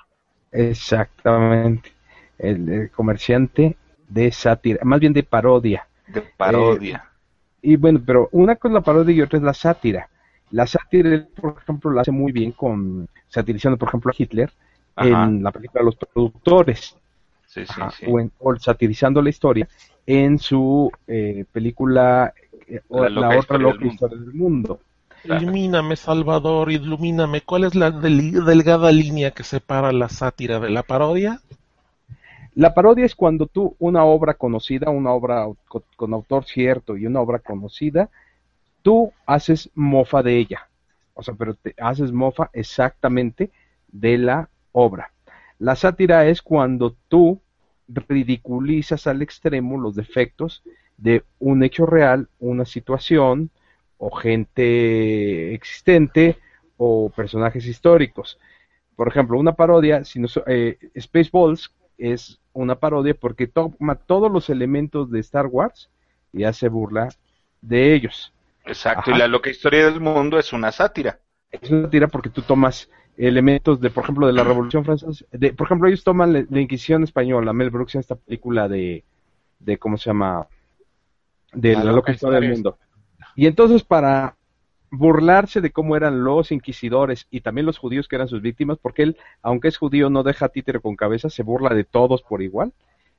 [0.51, 1.91] Exactamente.
[2.38, 3.76] El, comerciante
[4.07, 5.88] de sátira, más bien de parodia.
[6.07, 7.03] De parodia.
[7.61, 10.09] Eh, y bueno, pero una cosa es la parodia y otra es la sátira.
[10.51, 14.51] La sátira, por ejemplo, la hace muy bien con satirizando, por ejemplo, a Hitler
[14.98, 16.95] en la película Los Productores.
[17.45, 18.06] Sí, sí, sí.
[18.39, 19.68] O, satirizando la historia
[20.06, 22.34] en su eh, película
[22.68, 24.80] eh, La, otra loca historia del mundo.
[25.24, 27.41] Ilumíname, Salvador, ilumíname.
[27.41, 31.41] ¿Cuál es la delgada línea que separa la sátira de la parodia?
[32.58, 37.22] La parodia es cuando tú una obra conocida, una obra con, autor cierto y una
[37.22, 38.10] obra conocida,
[38.82, 40.68] tú haces mofa de ella.
[41.14, 43.52] O sea, pero te haces mofa exactamente
[43.89, 45.11] de la obra.
[45.59, 47.41] La sátira es cuando tú
[47.88, 50.63] ridiculizas al extremo los defectos
[50.97, 53.49] de un hecho real, una situación
[53.97, 56.38] o gente existente
[56.78, 58.39] o personajes históricos.
[58.95, 64.49] Por ejemplo, una parodia, si no, eh, Spaceballs es una parodia porque toma todos los
[64.49, 65.89] elementos de Star Wars
[66.34, 67.09] y hace burla
[67.61, 68.34] de ellos.
[68.65, 71.20] Exacto, y la loca historia del mundo es una sátira.
[71.51, 75.26] Es una sátira porque tú tomas elementos de, por ejemplo, de la Revolución Francesa.
[75.32, 79.03] De, por ejemplo, ellos toman la, Inquisición española, Mel Brooks en esta película de,
[79.59, 80.47] de ¿cómo se llama?
[81.53, 82.78] De la, loca historia del mundo.
[83.36, 84.36] Y entonces para
[84.89, 89.03] burlarse de cómo eran los inquisidores y también los judíos que eran sus víctimas, porque
[89.03, 92.74] él, aunque es judío, no deja títere con cabeza, se burla de todos por igual.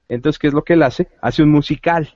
[0.09, 1.09] Entonces, ¿qué es lo que él hace?
[1.21, 2.15] Hace un musical,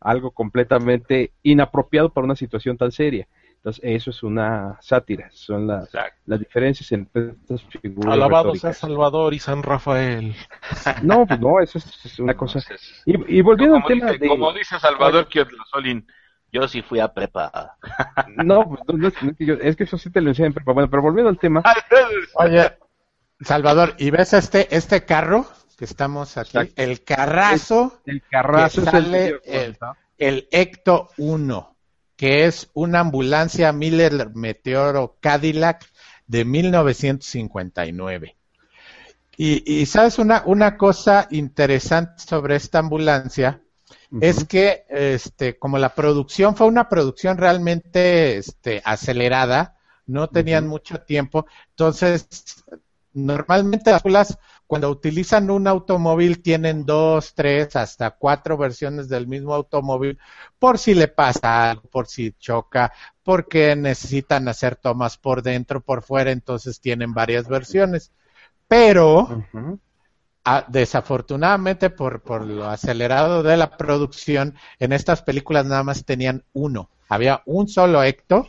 [0.00, 3.28] algo completamente inapropiado para una situación tan seria.
[3.66, 5.90] Entonces, eso es una sátira, son las,
[6.24, 8.12] las diferencias entre estas figuras.
[8.12, 10.36] Alabado sea Salvador y San Rafael.
[11.02, 12.60] No, pues no, eso es, una cosa.
[13.04, 14.28] Y, volviendo al tema de.
[14.28, 15.26] Como dice Salvador
[15.72, 16.06] Solín,
[16.52, 17.76] yo sí fui a prepa.
[18.36, 20.70] No, pues, no, es, que es, que eso sí te lo enseñé en prepa.
[20.70, 21.64] Bueno, pero volviendo al tema.
[22.34, 22.72] Oye,
[23.40, 25.44] Salvador, ¿y ves este, este carro
[25.76, 26.72] que estamos aquí?
[26.76, 28.00] El carrazo.
[28.06, 29.76] El, carrazo sale el,
[30.18, 31.75] el, Ecto 1,
[32.16, 35.84] que es una ambulancia Miller Meteoro Cadillac
[36.26, 38.36] de 1959.
[39.36, 43.60] Y, y sabes una, una cosa interesante sobre esta ambulancia
[44.20, 51.00] es que este como la producción fue una producción realmente este acelerada, no tenían mucho
[51.00, 52.64] tiempo, entonces
[53.12, 59.54] normalmente las películas cuando utilizan un automóvil tienen dos, tres, hasta cuatro versiones del mismo
[59.54, 60.18] automóvil
[60.58, 62.92] por si le pasa algo, por si choca,
[63.22, 68.12] porque necesitan hacer tomas por dentro, por fuera, entonces tienen varias versiones.
[68.66, 69.44] Pero
[70.68, 76.90] desafortunadamente por, por lo acelerado de la producción, en estas películas nada más tenían uno.
[77.08, 78.48] Había un solo Ecto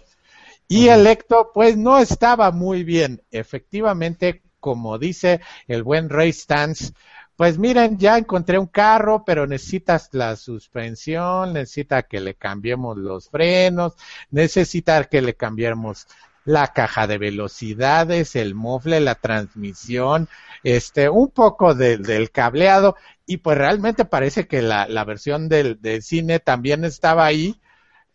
[0.67, 3.21] y el Ecto pues no estaba muy bien.
[3.31, 5.39] Efectivamente, como dice
[5.69, 6.93] el buen Ray Stans,
[7.37, 13.29] pues miren, ya encontré un carro, pero necesitas la suspensión, necesita que le cambiemos los
[13.29, 13.93] frenos,
[14.29, 16.05] necesita que le cambiemos
[16.43, 20.27] la caja de velocidades, el mofle, la transmisión,
[20.63, 26.39] este, un poco del cableado y pues realmente parece que la, la versión del, cine
[26.39, 27.57] también estaba ahí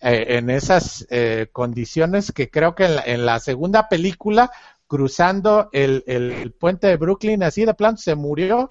[0.05, 4.51] eh, en esas eh, condiciones que creo que en la, segunda película
[4.93, 8.69] cruzando el, el, puente de Brooklyn así de plano se murió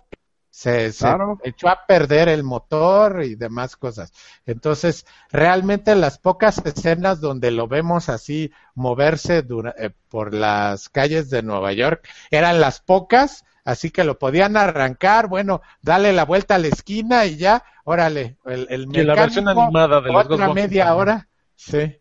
[0.52, 4.14] se, echó a perder el motor y demás cosas.
[4.46, 9.44] Entonces, realmente las pocas escenas donde lo vemos así moverse
[9.80, 15.28] eh, por las calles de Nueva York eran las pocas, así que lo podían arrancar,
[15.28, 19.48] bueno, dale la vuelta a la esquina y ya, órale, el, el mecánico, la versión
[19.48, 22.01] animada de otra media hora, sí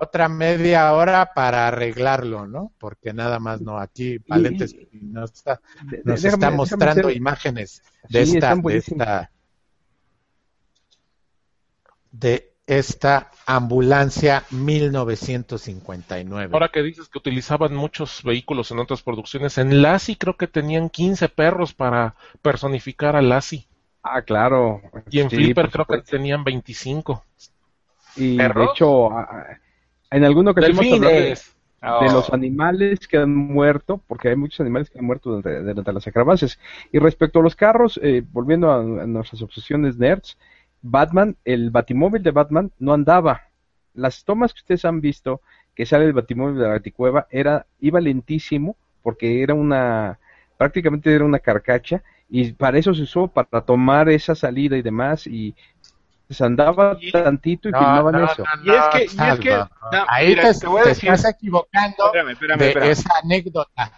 [0.00, 2.72] otra media hora para arreglarlo, ¿no?
[2.78, 5.60] Porque nada más no, aquí Valentes nos está,
[6.04, 9.30] nos está mostrando imágenes de esta, de esta,
[12.10, 16.50] de esta ambulancia 1959.
[16.52, 20.90] Ahora que dices que utilizaban muchos vehículos en otras producciones, en Lassie creo que tenían
[20.90, 23.66] 15 perros para personificar a Lassie.
[24.02, 24.80] Ah, claro.
[25.10, 27.24] Y en Flipper creo que tenían 25.
[28.16, 29.10] Y de hecho,
[30.10, 31.36] en alguna ocasión de,
[31.80, 32.34] de, los oh.
[32.34, 36.58] animales que han muerto, porque hay muchos animales que han muerto durante, durante las acrobacias.
[36.92, 40.38] Y respecto a los carros, eh, volviendo a, nuestras obsesiones nerds,
[40.82, 43.42] Batman, el batimóvil de Batman no andaba.
[43.94, 45.40] Las tomas que ustedes han visto
[45.74, 50.18] que sale el batimóvil de la Baticueva era, iba lentísimo porque era una,
[50.56, 55.26] prácticamente era una carcacha y para eso se usó, para tomar esa salida y demás
[55.26, 55.54] y
[56.30, 58.44] se andaba tantito y filmaban eso.
[58.64, 59.64] y es que, y es que
[60.08, 62.12] ahí te, estás equivocando
[62.58, 63.92] de esa anécdota.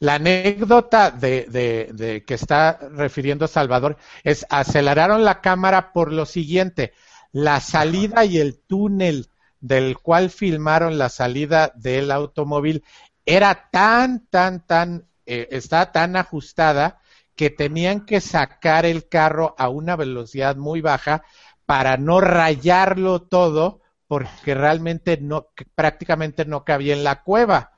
[0.00, 6.24] La anécdota de, de, de, que está refiriendo Salvador es aceleraron la cámara por lo
[6.24, 6.92] siguiente,
[7.32, 9.28] la salida y el túnel
[9.60, 12.84] del cual filmaron la salida del automóvil
[13.26, 17.00] era tan, tan, tan, eh, está tan ajustada
[17.34, 21.22] que tenían que sacar el carro a una velocidad muy baja
[21.68, 27.72] para no rayarlo todo porque realmente no, prácticamente no cabía en la cueva.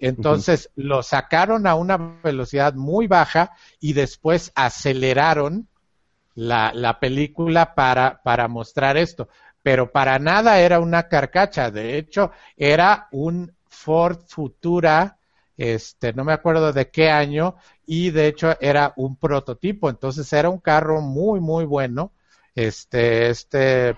[0.00, 5.68] Entonces lo sacaron a una velocidad muy baja y después aceleraron
[6.34, 9.28] la, la película para, para mostrar esto.
[9.62, 15.18] Pero para nada era una carcacha, de hecho era un Ford Futura,
[15.56, 17.54] este, no me acuerdo de qué año,
[17.86, 22.10] y de hecho era un prototipo, entonces era un carro muy, muy bueno.
[22.56, 23.94] Este, este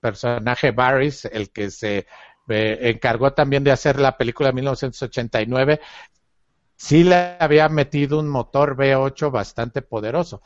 [0.00, 2.06] personaje Barris, el que se
[2.48, 5.80] eh, encargó también de hacer la película de 1989,
[6.76, 10.42] sí le había metido un motor V8 bastante poderoso,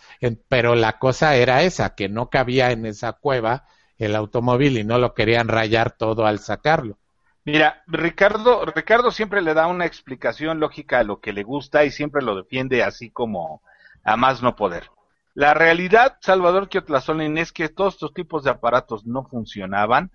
[0.49, 3.67] pero la cosa era esa, que no cabía en esa cueva
[3.99, 6.99] el automóvil y no lo querían rayar todo al sacarlo.
[7.45, 11.91] Mira, Ricardo, Ricardo siempre le da una explicación lógica a lo que le gusta y
[11.91, 13.61] siempre lo defiende así como
[14.03, 14.91] a más no poder.
[15.35, 20.13] La realidad, Salvador Kiotlazolin, es que todos estos tipos de aparatos no funcionaban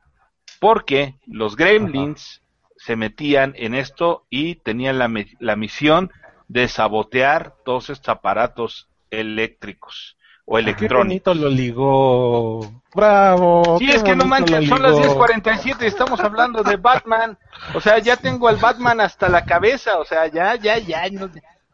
[0.60, 2.42] porque los gremlins
[2.78, 6.12] se metían en esto y tenían la, la misión
[6.48, 11.38] de sabotear todos estos aparatos eléctricos o electrónicos.
[11.38, 12.82] Qué lo ligó.
[12.96, 13.78] Bravo.
[13.78, 17.38] Sí, es que no manches, son las 10:47 y estamos hablando de Batman.
[17.76, 21.30] O sea, ya tengo al Batman hasta la cabeza, o sea, ya ya ya no,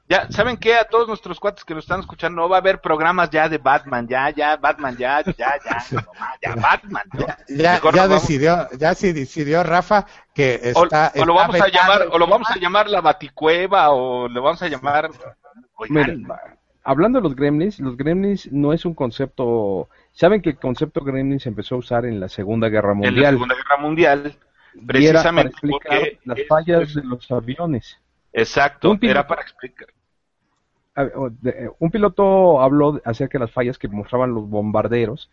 [0.07, 0.75] ya, ¿saben qué?
[0.75, 3.57] A todos nuestros cuates que nos están escuchando, no va a haber programas ya de
[3.57, 5.83] Batman, ya, ya, Batman, ya, ya, ya,
[6.43, 7.03] ya, Batman.
[7.49, 11.11] Ya, ya, decidió, ya sí decidió Rafa que está.
[11.15, 14.61] O, lo vamos a llamar, o lo vamos a llamar la Baticueva, o lo vamos
[14.61, 15.09] a llamar.
[16.83, 19.89] hablando de los gremlins, los gremlins no es un concepto.
[20.11, 23.15] Saben que el concepto gremlins se empezó a usar en la Segunda Guerra Mundial.
[23.15, 24.35] En la Segunda Guerra Mundial,
[24.85, 27.97] precisamente porque las fallas de los aviones.
[28.35, 29.87] Exacto, era para explicar.
[30.97, 35.31] Eh, un piloto habló acerca de las fallas que mostraban los bombarderos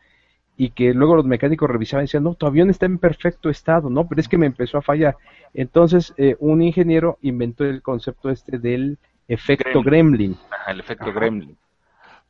[0.57, 3.91] y que luego los mecánicos revisaban y decían, no, tu avión está en perfecto estado,
[3.91, 5.17] no, pero es que me empezó a fallar.
[5.53, 10.39] Entonces, eh, un ingeniero inventó el concepto este del efecto gremlin.
[10.69, 11.57] el efecto gremlin.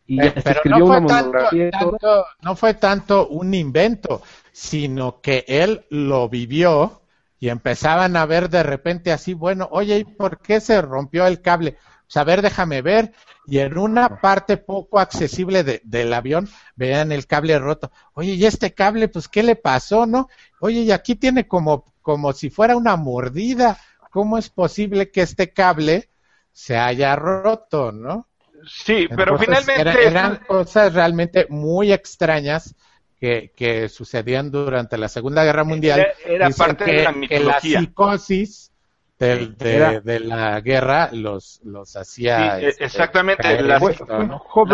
[0.06, 1.70] Y se escribió no una monografía.
[1.70, 7.01] Tanto, no fue tanto un invento, sino que él lo vivió
[7.42, 11.42] y empezaban a ver de repente así, bueno, oye, ¿y por qué se rompió el
[11.42, 11.76] cable?
[12.06, 13.14] Pues a ver, déjame ver.
[13.48, 17.90] Y en una parte poco accesible del avión, vean el cable roto.
[18.12, 20.28] Oye, ¿y este cable, pues qué le pasó, no?
[20.60, 23.76] Oye, y aquí tiene como, como si fuera una mordida.
[24.12, 26.10] ¿Cómo es posible que este cable
[26.52, 28.28] se haya roto, no?
[28.68, 30.06] Sí, pero finalmente...
[30.06, 32.76] eran cosas realmente muy extrañas
[33.22, 36.08] que, sucedían durante la Segunda Guerra Mundial.
[36.24, 37.60] Era, parte de la mitología.
[37.60, 38.72] Que la psicosis
[39.18, 42.60] de, la guerra los, los hacía...
[42.60, 43.78] Este, exactamente, la,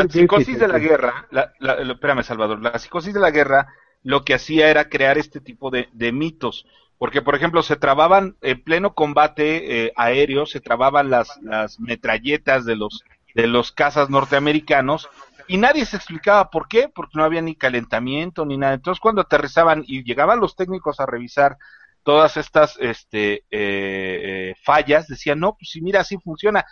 [0.09, 1.53] psicosis de la guerra, la,
[1.93, 3.69] espérame Salvador, la psicosis de la guerra
[4.03, 6.67] lo que hacía era crear este tipo de, mitos.
[6.97, 12.65] Porque, por ejemplo, se trababan en pleno combate eh, aéreo, se trababan las, las metralletas
[12.65, 15.11] de los, de los cazas norteamericanos
[15.49, 18.75] y nadie se explicaba por qué, porque no había ni calentamiento ni nada.
[18.75, 21.57] Entonces cuando aterrizaban y llegaban los técnicos a revisar
[22.03, 26.65] todas estas este, eh, eh, fallas, decían, no, pues si mira, así funciona.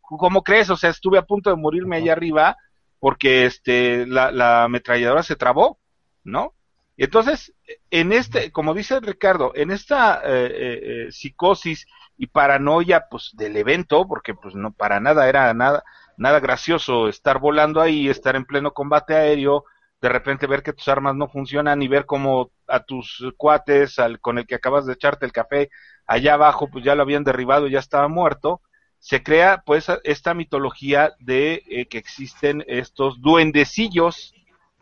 [0.00, 0.70] ¿Cómo crees?
[0.70, 2.56] O sea, estuve a punto de morirme allá arriba
[2.98, 5.78] porque este, la, la ametralladora se trabó,
[6.24, 6.54] ¿no?
[6.96, 7.52] Entonces,
[7.90, 11.86] en este, como dice Ricardo, en esta eh, psicosis
[12.16, 15.84] y paranoia, pues, del evento, porque pues no, para nada era nada,
[16.16, 19.64] nada gracioso estar volando ahí, estar en pleno combate aéreo,
[20.00, 24.20] de repente ver que tus armas no funcionan y ver como a tus cuates al,
[24.20, 25.70] con el que acabas de echarte el café
[26.06, 28.60] allá abajo, pues ya lo habían derribado y ya estaba muerto,
[28.98, 34.34] se crea pues esta mitología de eh, que existen estos duendecillos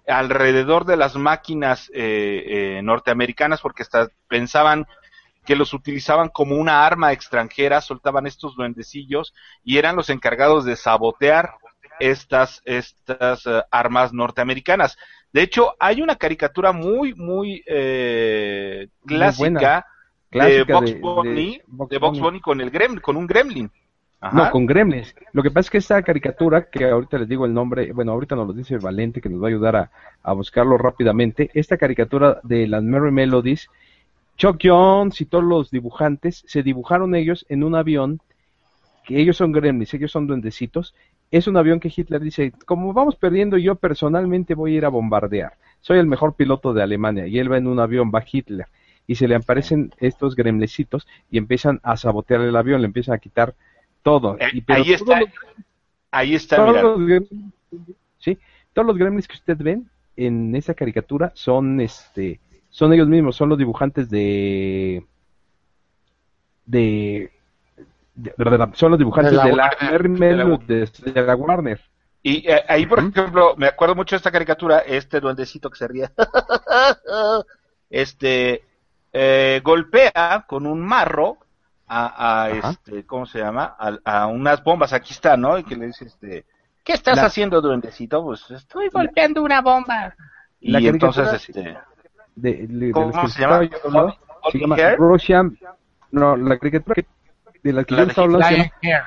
[0.07, 4.87] alrededor de las máquinas eh, eh, norteamericanas porque hasta pensaban
[5.45, 10.77] que los utilizaban como una arma extranjera, soltaban estos duendecillos y eran los encargados de
[10.77, 11.51] sabotear
[12.01, 14.97] estas, estas uh, armas norteamericanas.
[15.33, 19.87] De hecho, hay una caricatura muy, muy eh, clásica,
[20.31, 23.71] de Box Bunny, de, Box Bunny con el gremlin, con un gremlin.
[24.33, 25.15] No, con gremlins.
[25.33, 28.35] Lo que pasa es que esta caricatura, que ahorita les digo el nombre, bueno, ahorita
[28.35, 29.91] nos lo dice Valente, que nos va a ayudar a,
[30.23, 31.51] a buscarlo rápidamente.
[31.53, 33.69] Esta caricatura de las Merry Melodies
[34.37, 38.21] Chuck Jones y todos los dibujantes se dibujaron ellos en un avión
[39.05, 40.95] que ellos son gremlins, ellos son duendecitos,
[41.31, 44.89] es un avión que Hitler dice, como vamos perdiendo, yo personalmente voy a ir a
[44.89, 45.55] bombardear.
[45.81, 48.67] Soy el mejor piloto de Alemania y él va en un avión, va Hitler.
[49.07, 53.19] Y se le aparecen estos gremlecitos y empiezan a sabotear el avión, le empiezan a
[53.19, 53.55] quitar
[54.03, 54.39] todo.
[54.41, 55.21] Eh, Y, pero ahí está,
[56.11, 57.53] ahí está, todos los gremlins,
[58.19, 58.39] sí,
[58.73, 62.41] todos los gremlins que usted ven en esa caricatura son este
[62.75, 65.07] son ellos mismos, son los dibujantes de
[66.67, 67.31] de,
[68.17, 71.81] de- de- son los dibujantes De la de la, Warner, de la Warner.
[72.21, 75.87] Y eh, ahí, por ejemplo, me acuerdo mucho de esta caricatura, este duendecito que se
[75.87, 76.11] ría,
[77.91, 78.65] este,
[79.13, 81.39] eh, golpea con un marro
[81.87, 83.77] a, este, ¿cómo se llama?
[83.79, 85.59] A, a unas bombas, aquí está, ¿no?
[85.59, 86.45] Y que le dice, este,
[86.83, 88.25] ¿qué estás La- haciendo, duendecito?
[88.25, 90.17] Pues estoy golpeando una bomba.
[90.61, 91.77] La Y entonces, este,
[92.37, 93.63] De, de- de ¿cómo las que se llama?
[93.65, 94.17] yo hablando,
[94.51, 94.99] se llama Hair?
[94.99, 95.59] Russian
[96.11, 97.07] no, la caricatura que-
[97.63, 99.03] de la que La yo estaba hablando se llama Hair.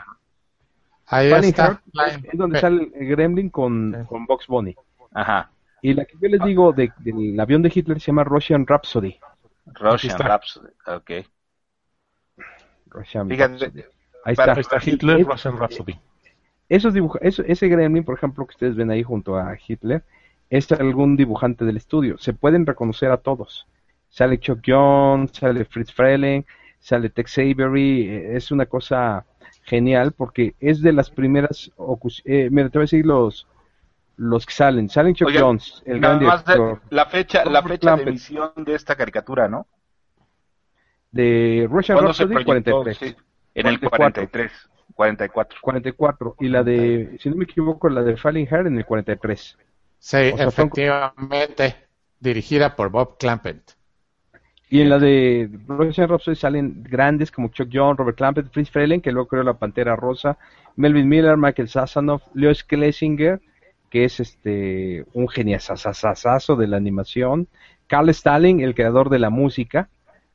[1.08, 1.66] Ahí está.
[1.68, 4.08] Hair, Flying es donde sale el Gremlin con, Sí.
[4.08, 4.76] con Box Bunny.
[5.14, 5.50] ajá,
[5.82, 9.18] Y la que yo les digo de- del avión de Hitler se llama Russian Rhapsody.
[9.68, 10.18] Russian.
[10.20, 11.12] Rhapsody, ok.
[12.88, 13.84] Russian Fíjate, Rhapsody.
[14.26, 14.78] Ahí para- está.
[14.78, 16.00] Está Hitler, Russian Rhapsody.
[16.70, 20.04] esos dibuja- eso- ese gremlin, por ejemplo, que ustedes ven ahí junto a Hitler,
[20.50, 22.18] es algún dibujante del estudio.
[22.18, 23.68] Se pueden reconocer a todos.
[24.10, 26.46] Sale Chuck Jones, sale Fritz Freleng,
[26.80, 28.08] sale Tex Avery.
[28.10, 29.26] eh, Es una cosa
[29.64, 31.72] genial porque es de las primeras.
[32.26, 33.48] Eh, mira, te voy a decir los,
[34.16, 34.88] los que salen.
[34.90, 39.48] Salen Chuck Jones, el gran director la fecha, la fecha de emisión de esta caricatura,
[39.50, 39.68] ¿no?
[41.12, 42.72] de Russian ¿Cuándo se Rhapsody, proyectó?
[42.84, 42.98] 43.
[42.98, 43.16] Sí,
[43.56, 44.28] en el 44.
[44.28, 44.52] 43,
[44.94, 45.60] 44.
[45.62, 46.36] 44.
[46.40, 49.58] Y la de, si no me equivoco, la de Falling Hair en el 43.
[50.00, 51.76] Sí, O sea, son- efectivamente.
[52.20, 53.76] Dirigida por Bob Clampett.
[54.70, 59.02] Y en la de Russian Rhapsody salen grandes como Chuck Jones, Robert Clampett, Fritz Freleng,
[59.02, 60.38] que luego creó la Pantera Rosa,
[60.76, 63.40] Melvin Miller, Michael Sasanoff, Leo Schlesinger,
[63.90, 67.48] que es este un geniazazazazo de la animación,
[67.88, 69.90] Carl Stalin, el creador de la música,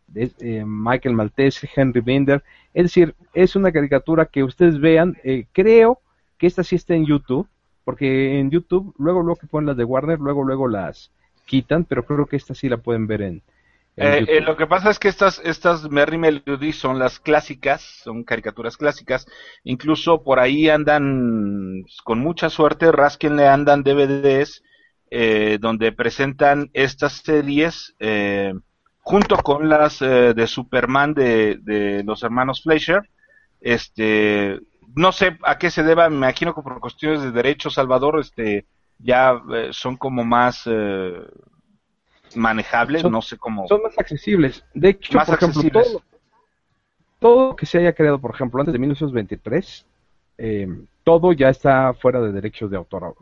[0.07, 2.43] de- eh, Michael Maltese, Henry Binder,
[2.73, 6.01] es decir, es una caricatura que ustedes vean, eh, creo
[6.39, 7.47] que esta sí está en YouTube,
[7.85, 11.11] porque en YouTube, luego luego que ponen las de Warner, luego luego las
[11.47, 13.43] quitan, pero creo que esta sí la pueden ver en,
[13.97, 18.25] Eh, eh, lo que pasa es que estas, estas Merry Melodies son las clásicas, son
[18.25, 19.27] caricaturas clásicas.
[19.65, 24.63] Incluso por ahí andan, con mucha suerte, rasquenle andan DVDs
[25.15, 28.55] eh, donde presentan estas series eh,
[29.01, 33.03] junto con las eh, de Superman de, de los hermanos Fleischer.
[33.61, 34.59] Este,
[34.95, 38.67] no sé a qué se deba, me imagino que por cuestiones de derechos, Salvador, este,
[38.99, 41.13] ya eh, son como más eh,
[42.35, 43.67] manejables, Son- no sé cómo.
[43.69, 44.65] son más accesibles.
[44.75, 46.03] De hecho, Más por ejemplo, todo,
[47.19, 49.87] todo lo que se haya creado, por ejemplo, antes de 1923,
[50.39, 50.69] eh,
[51.05, 53.15] todo ya está fuera de derechos de autor.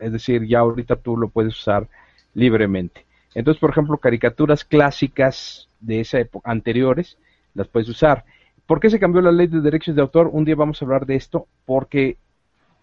[0.00, 1.88] Es decir, ya ahorita tú lo puedes usar
[2.34, 3.06] libremente.
[3.34, 7.16] Entonces, por ejemplo, caricaturas clásicas de esa época, anteriores,
[7.54, 8.24] las puedes usar.
[8.70, 10.30] ¿Por qué se cambió la ley de derechos de autor?
[10.32, 12.18] Un día vamos a hablar de esto, porque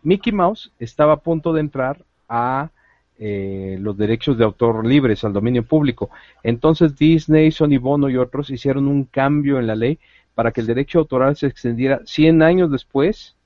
[0.04, 2.72] Mickey Mouse estaba a punto de entrar a
[3.18, 6.10] eh, los derechos de autor libres al dominio público.
[6.44, 9.98] Entonces Disney, Sony Bono y otros hicieron un cambio en la ley
[10.36, 13.38] para que el derecho autoral se extendiera 100 años después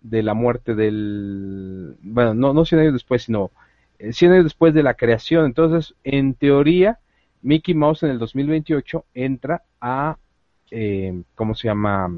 [0.00, 1.94] de la muerte del...
[2.02, 3.52] Bueno, no, no 100 años después, sino
[4.00, 5.44] eh, 100 años después de la creación.
[5.44, 6.98] Entonces, en teoría,
[7.40, 10.16] Mickey Mouse en el 2028 entra a,
[10.74, 12.10] eh, ¿cómo se llama?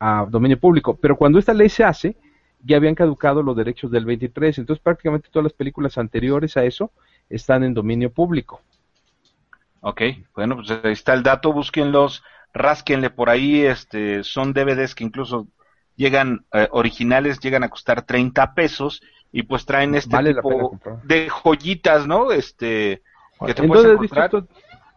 [0.00, 0.96] A dominio público.
[0.96, 2.16] Pero cuando esta ley se hace,
[2.64, 4.58] ya habían caducado los derechos del 23.
[4.58, 6.90] Entonces, prácticamente todas las películas anteriores a eso
[7.28, 8.60] están en dominio público.
[9.80, 10.00] Ok,
[10.34, 12.22] bueno, pues ahí está el dato, búsquenlos,
[12.54, 15.46] rásquenle por ahí, este, son DVDs que incluso
[15.94, 21.28] llegan, eh, originales, llegan a costar 30 pesos y pues traen este Vale tipo de
[21.28, 22.32] joyitas, ¿no?
[22.32, 23.02] Este,
[23.44, 24.44] que te ¿En puedes visto encontrar.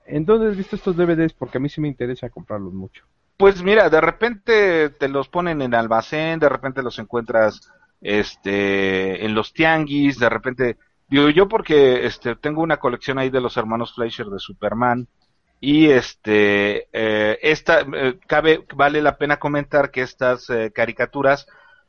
[0.08, 1.34] ¿En dónde has visto estos DVDs?
[1.34, 3.06] Porque a mí sí me interesa comprarlos mucho.
[3.38, 7.72] Pues mira, de repente te los ponen en almacén, de repente los encuentras
[8.02, 10.78] este en los tianguis, de repente
[11.08, 15.08] digo yo porque este tengo una colección ahí de los hermanos Fleischer de Superman
[15.60, 21.48] y este eh, esta eh, cabe vale la pena comentar que estas eh, caricaturas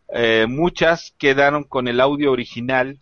[0.09, 2.99] eh, muchas quedaron con el audio original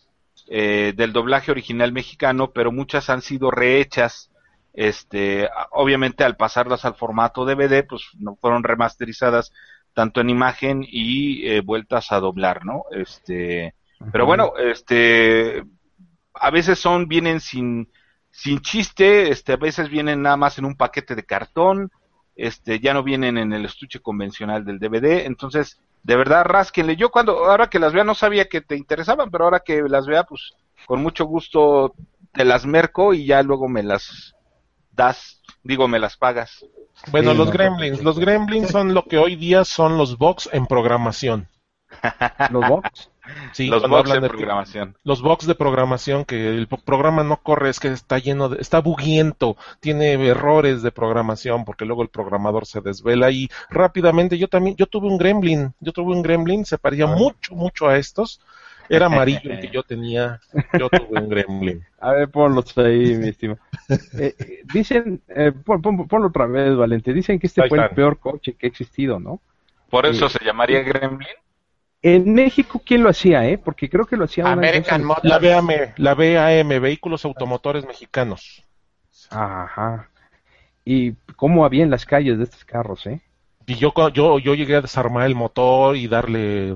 [0.49, 4.31] eh, del doblaje original mexicano, pero muchas han sido rehechas
[4.77, 9.51] este obviamente al pasarlas al formato DVD pues no fueron remasterizadas
[9.93, 13.73] tanto en imagen y eh, vueltas a doblar no este
[14.11, 15.63] pero bueno este
[16.35, 17.89] a veces son vienen sin
[18.29, 21.91] sin chiste este a veces vienen nada más en un paquete de cartón
[22.35, 26.95] este ya no vienen en el estuche convencional del DVD entonces de verdad, rásquenle.
[26.95, 30.07] Yo cuando, ahora que las vea, no sabía que te interesaban, pero ahora que las
[30.07, 30.53] vea, pues
[30.85, 31.95] con mucho gusto
[32.31, 34.36] te las merco y ya luego me las
[34.97, 36.65] das, digo, me las pagas.
[37.11, 38.03] Bueno, Sí, los no, gremlins.
[38.03, 41.47] Los gremlins son lo que hoy día son los box en programación.
[42.51, 43.09] Los box.
[43.53, 44.97] Sí, Los box de de- programación.
[45.03, 48.79] los bugs de programación que el programa no corre es que está lleno de está
[48.81, 54.75] buguiento tiene errores de programación porque luego el programador se desvela y rápidamente yo también
[54.77, 58.39] yo tuve un gremlin yo tuve un gremlin se parecía mucho mucho a estos
[58.89, 60.39] era amarillo el que yo tenía
[60.77, 63.59] yo tuve un gremlin A ver, ponlos ahí, mi estimado.
[63.89, 67.11] Eh, eh, dicen, eh, pon- pon- ponlo otra vez, Valente.
[67.13, 69.41] Dicen que este Ahí fue el peor coche que ha existido, ¿no?
[69.89, 71.27] Por eso se llamaría Gremlin.
[72.03, 73.57] En México, ¿quién lo hacía, eh?
[73.57, 75.67] Porque creo que lo hacía American empresa- la Motors.
[75.67, 78.63] BAM la BAM Vehículos Automotores Mexicanos
[79.31, 80.09] Ajá.
[80.85, 83.21] Y cómo había en las calles de estos carros, ¿eh?
[83.67, 86.75] Y yo yo yo llegué a desarmar el motor y darle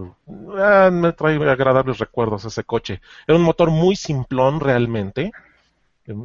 [0.57, 3.01] ah, me trae agradables recuerdos ese coche.
[3.27, 5.31] Era un motor muy simplón realmente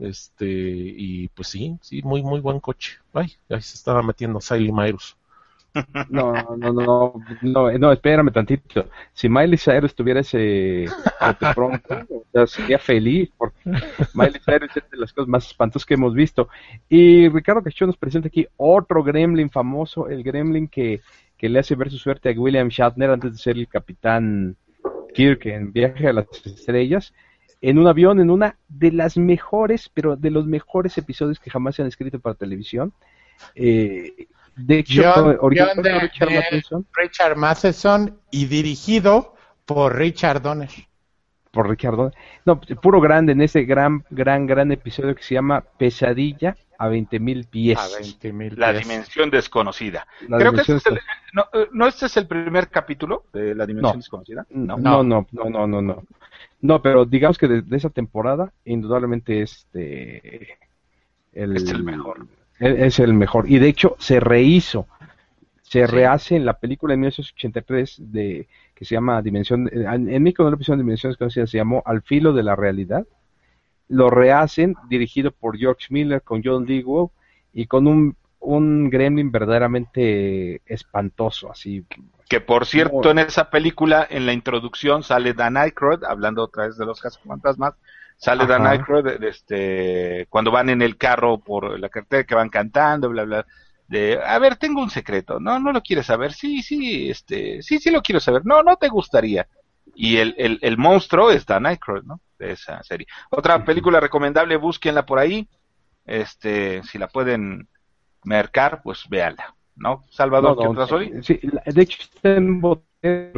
[0.02, 2.98] este y pues sí sí muy muy buen coche.
[3.14, 5.16] Ay ahí se estaba metiendo Siley Myrus
[6.08, 8.86] No, no, no, no, no, espérame tantito.
[9.12, 10.86] Si Miley Cyrus tuviera ese
[11.54, 13.58] pronto, o sea, sería feliz, porque
[14.14, 16.48] Miley Cyrus es de las cosas más espantosas que hemos visto.
[16.88, 21.00] Y Ricardo Cachón nos presenta aquí otro gremlin famoso, el gremlin que,
[21.36, 24.56] que le hace ver su suerte a William Shatner antes de ser el capitán
[25.14, 27.12] Kirk en Viaje a las Estrellas,
[27.60, 31.74] en un avión, en una de las mejores, pero de los mejores episodios que jamás
[31.74, 32.92] se han escrito para televisión.
[33.54, 35.92] Eh, de hecho, de- por Richard de-
[36.40, 39.34] Matheson, Richard Matheson y dirigido
[39.64, 40.70] por Richard Donner.
[41.52, 42.12] por Ricardo.
[42.44, 47.46] No, puro grande en ese gran, gran, gran episodio que se llama Pesadilla a 20.000
[47.48, 47.78] pies.
[47.78, 48.82] A 20 mil La pies.
[48.86, 50.06] dimensión desconocida.
[50.28, 51.00] La Creo que dimensión este es el,
[51.32, 53.96] no, eh, no, este es el primer capítulo de la dimensión No.
[53.96, 54.46] desconocida.
[54.50, 56.02] No, no, no, no, no, no, no.
[56.60, 60.58] No, pero digamos que de, de esa temporada, indudablemente este
[61.32, 62.26] el, Es el mejor.
[62.58, 63.50] Es, el mejor.
[63.50, 64.86] Y de hecho, se rehizo.
[65.62, 65.92] Se Sí.
[65.92, 69.68] rehace en la película de 1983 de, que se llama Dimensión.
[69.72, 73.04] En, en México no le pusieron Dimensión Desconocida, se llamó Al filo de la realidad.
[73.88, 77.10] Lo rehacen, dirigido por George Miller con John Lithgow
[77.52, 81.84] y con un, un gremlin verdaderamente espantoso, así.
[82.28, 86.76] Que por cierto, en esa película, en la introducción, sale Dan Aykroyd, hablando otra vez
[86.76, 87.74] de los fantasmas,
[88.16, 88.72] sale Dan Ajá.
[88.72, 93.46] Aykroyd este, cuando van en el carro por la carretera que van cantando, bla, bla,
[93.88, 97.78] de, a ver, tengo un secreto, no, no lo quieres saber, sí, sí, este, sí,
[97.78, 99.46] sí lo quiero saber, no, no te gustaría.
[99.94, 102.20] Y el, el, el monstruo es Dan Aykroyd, ¿no?
[102.38, 103.06] De esa serie.
[103.30, 105.48] Otra película recomendable, búsquenla por ahí,
[106.04, 107.68] este, si la pueden
[108.24, 110.04] mercar, pues véanla, ¿no?
[110.10, 111.14] Salvador, No, ¿qué no, hoy?
[111.22, 112.60] sí, de hecho está en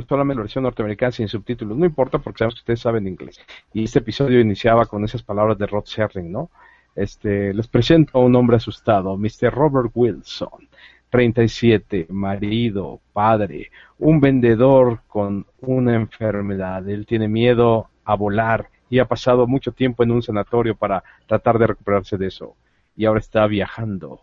[0.09, 1.77] solamente la versión norteamericana sin subtítulos.
[1.77, 3.41] No importa porque sabemos que ustedes saben inglés.
[3.73, 6.51] Y este episodio iniciaba con esas palabras de Rod Serling, ¿no?
[6.95, 9.53] Este, les presento a un hombre asustado, Mr.
[9.53, 10.69] Robert Wilson,
[11.11, 16.89] 37, marido, padre, un vendedor con una enfermedad.
[16.89, 21.59] Él tiene miedo a volar y ha pasado mucho tiempo en un sanatorio para tratar
[21.59, 22.57] de recuperarse de eso.
[22.99, 24.21] Y ahora está viajando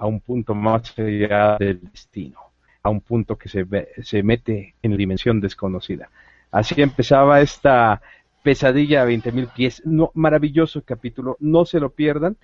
[0.00, 2.40] a un punto más allá del destino,
[2.82, 6.10] a un punto que se, ve- se mete en la dimensión desconocida.
[6.50, 8.02] Así empezaba esta
[8.42, 9.82] pesadilla a 20.000 pies.
[9.86, 12.36] No, maravilloso capítulo, no se lo pierdan.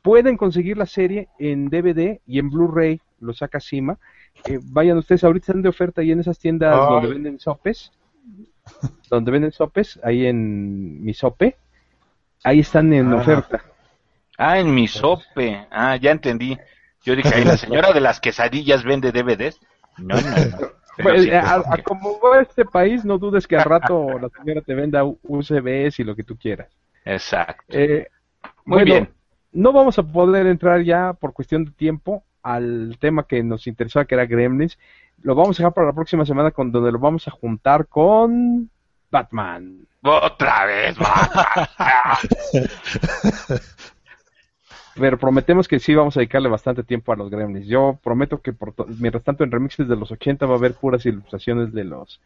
[0.00, 3.98] Pueden conseguir la serie en DVD y en Blu-ray, lo saca Cima.
[4.48, 6.86] Eh, vayan ustedes, ahorita están de oferta ahí en esas tiendas Ay.
[6.94, 7.90] donde venden sopes,
[9.10, 11.56] donde venden sopes, ahí en mi sope,
[12.44, 13.16] ahí están en Ah.
[13.16, 13.62] oferta.
[14.38, 15.66] Ah, en mi sope.
[15.70, 16.58] Ah, ya entendí.
[17.02, 19.60] Yo dije, "Ay, la señora de las quesadillas vende DVDs.
[19.98, 20.76] No, no, no.
[21.02, 24.62] Pues, sí, a, a como va este país, no dudes que al rato la señora
[24.62, 26.68] te venda UCBs y lo que tú quieras.
[27.04, 27.64] Exacto.
[27.68, 28.08] Eh,
[28.64, 29.10] Muy bueno, bien.
[29.52, 34.04] No vamos a poder entrar ya por cuestión de tiempo al tema que nos interesaba,
[34.06, 34.78] que era Gremlins.
[35.22, 38.70] Lo vamos a dejar para la próxima semana, con donde lo vamos a juntar con
[39.10, 39.86] Batman.
[40.02, 42.16] Otra vez, Batman.
[44.98, 47.66] Pero prometemos que sí vamos a dedicarle bastante tiempo a los Gremlins.
[47.66, 51.04] Yo prometo que por mientras tanto en remixes de los 80 va a haber puras
[51.04, 52.20] ilustraciones de los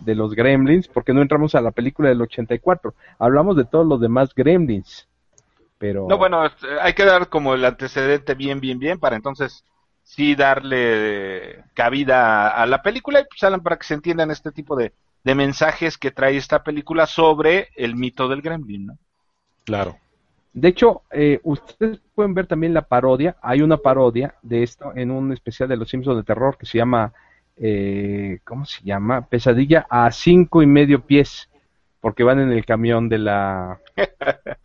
[0.00, 2.94] de los Gremlins, porque no entramos a la película del 84.
[3.18, 5.08] Hablamos de todos los demás Gremlins.
[5.78, 9.64] Pero No, bueno, este, hay que dar como el antecedente bien, bien, bien, para entonces
[10.02, 14.76] sí darle cabida a la película y pues Alan, para que se entiendan este tipo
[14.76, 14.92] de,
[15.22, 18.98] de mensajes que trae esta película sobre el mito del gremlin, ¿no?
[19.64, 19.96] claro
[20.56, 23.36] De hecho, eh, ustedes pueden ver también la parodia.
[23.42, 26.78] Hay una parodia de esto en un especial de Los Simpsons de terror que se
[26.78, 27.12] llama
[27.58, 29.26] eh, ¿cómo se llama?
[29.26, 31.50] Pesadilla a cinco y medio pies,
[32.00, 33.80] porque van en el camión de la,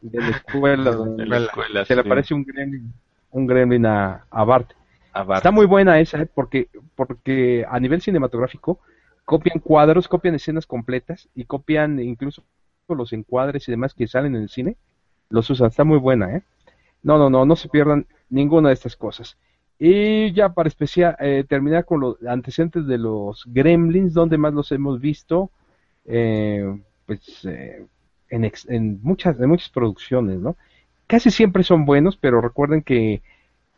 [0.01, 2.93] de la escuela, donde De la escuela, se le aparece un gremlin,
[3.31, 4.71] un gremlin a, a Bart.
[5.11, 5.39] A Bart.
[5.39, 6.29] Está muy buena esa, ¿eh?
[6.33, 8.79] porque, porque a nivel cinematográfico
[9.25, 12.43] copian cuadros, copian escenas completas y copian incluso
[12.87, 14.75] los encuadres y demás que salen en el cine,
[15.31, 15.67] los usan.
[15.67, 16.43] Está muy buena, ¿eh?
[17.03, 19.37] No, no, no, no se pierdan ninguna de estas cosas.
[19.79, 24.71] Y ya para especial, eh, terminar con los antecedentes de los Gremlins, donde más los
[24.71, 25.49] hemos visto,
[26.05, 27.85] eh, pues eh,
[28.29, 30.55] en, ex- en muchas, en muchas producciones, ¿no?
[31.07, 33.23] Casi siempre son buenos, pero recuerden que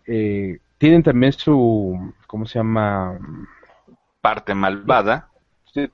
[0.06, 3.18] eh, tienen también su, ¿cómo se llama?
[4.22, 5.30] Parte malvada.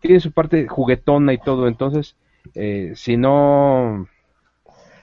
[0.01, 2.15] Tiene su parte juguetona y todo, entonces,
[2.55, 4.07] eh, si no,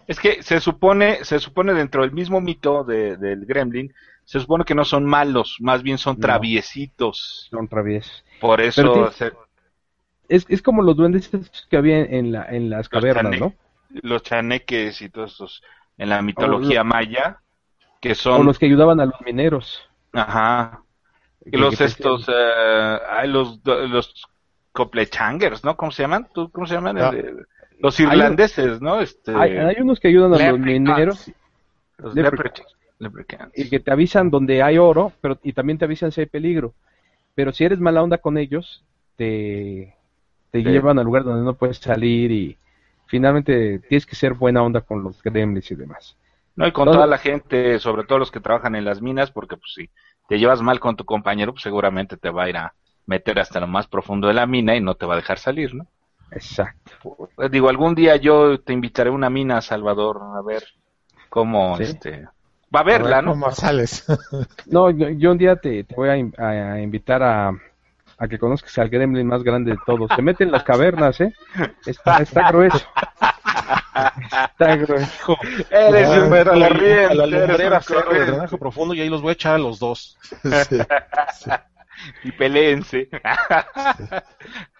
[0.06, 3.92] Es que se supone, se supone dentro del mismo mito de- del Gremlin,
[4.24, 6.20] se supone que no son malos, más bien son No.
[6.20, 7.48] traviesitos.
[7.50, 8.24] son traviesos.
[8.40, 9.32] Por eso se-
[10.28, 11.30] Es, es como los duendes
[11.70, 13.54] que había en, la, en las Los cavernas, chane- ¿no?
[14.02, 15.62] los chaneques y todos estos
[15.98, 17.38] en la mitología maya,
[18.00, 19.80] que O son, los que ayudaban a los mineros.
[20.12, 20.82] ajá,
[21.48, 24.24] que- los que estos, eh, los, los
[24.72, 25.76] coplechangers, ¿no?
[25.76, 26.28] ¿Cómo se llaman?
[26.34, 26.98] ¿Tú- ¿Cómo se llaman?
[26.98, 27.12] Ah.
[27.78, 29.00] Los irlandeses, ¿no?
[29.00, 31.30] Este, Hay, hay unos que ayudan a los mineros
[31.98, 32.76] los leprechauns.
[33.54, 36.74] y que te avisan donde hay oro, pero y también te avisan si hay peligro.
[37.34, 38.84] Pero si eres mala onda con ellos,
[39.16, 39.94] te,
[40.50, 42.56] te llevan al lugar donde no puedes salir y
[43.06, 46.16] finalmente tienes que ser buena onda con los gremlins y demás.
[46.54, 49.56] No, y con toda la gente, sobre todo los que trabajan en las minas, porque
[49.56, 49.90] pues si
[50.28, 52.74] te llevas mal con tu compañero, pues seguramente te va a ir a
[53.04, 55.74] meter hasta lo más profundo de la mina y no te va a dejar salir,
[55.74, 55.86] ¿no?
[56.30, 56.92] Exacto.
[57.34, 60.64] Pues, digo, algún día yo te invitaré a una mina, Salvador, a ver
[61.28, 61.84] cómo, ¿Sí?
[61.84, 62.26] este,
[62.74, 63.30] va a verla, A ver ¿no?
[63.32, 64.04] ¿Cómo sales?
[64.66, 67.52] No, yo, yo un día te, te voy a, in- a invitar a,
[68.18, 70.10] a que conozcas al gremlin más grande de todos.
[70.14, 71.32] Se mete en las cavernas, ¿eh?
[71.86, 72.84] Está, está grueso.
[74.50, 75.36] Está grueso.
[75.70, 77.80] Eres a un a la, a lumbrera
[78.58, 80.18] profundo y ahí los voy a echar a los dos.
[80.68, 80.78] Sí.
[82.24, 83.08] Y peleense.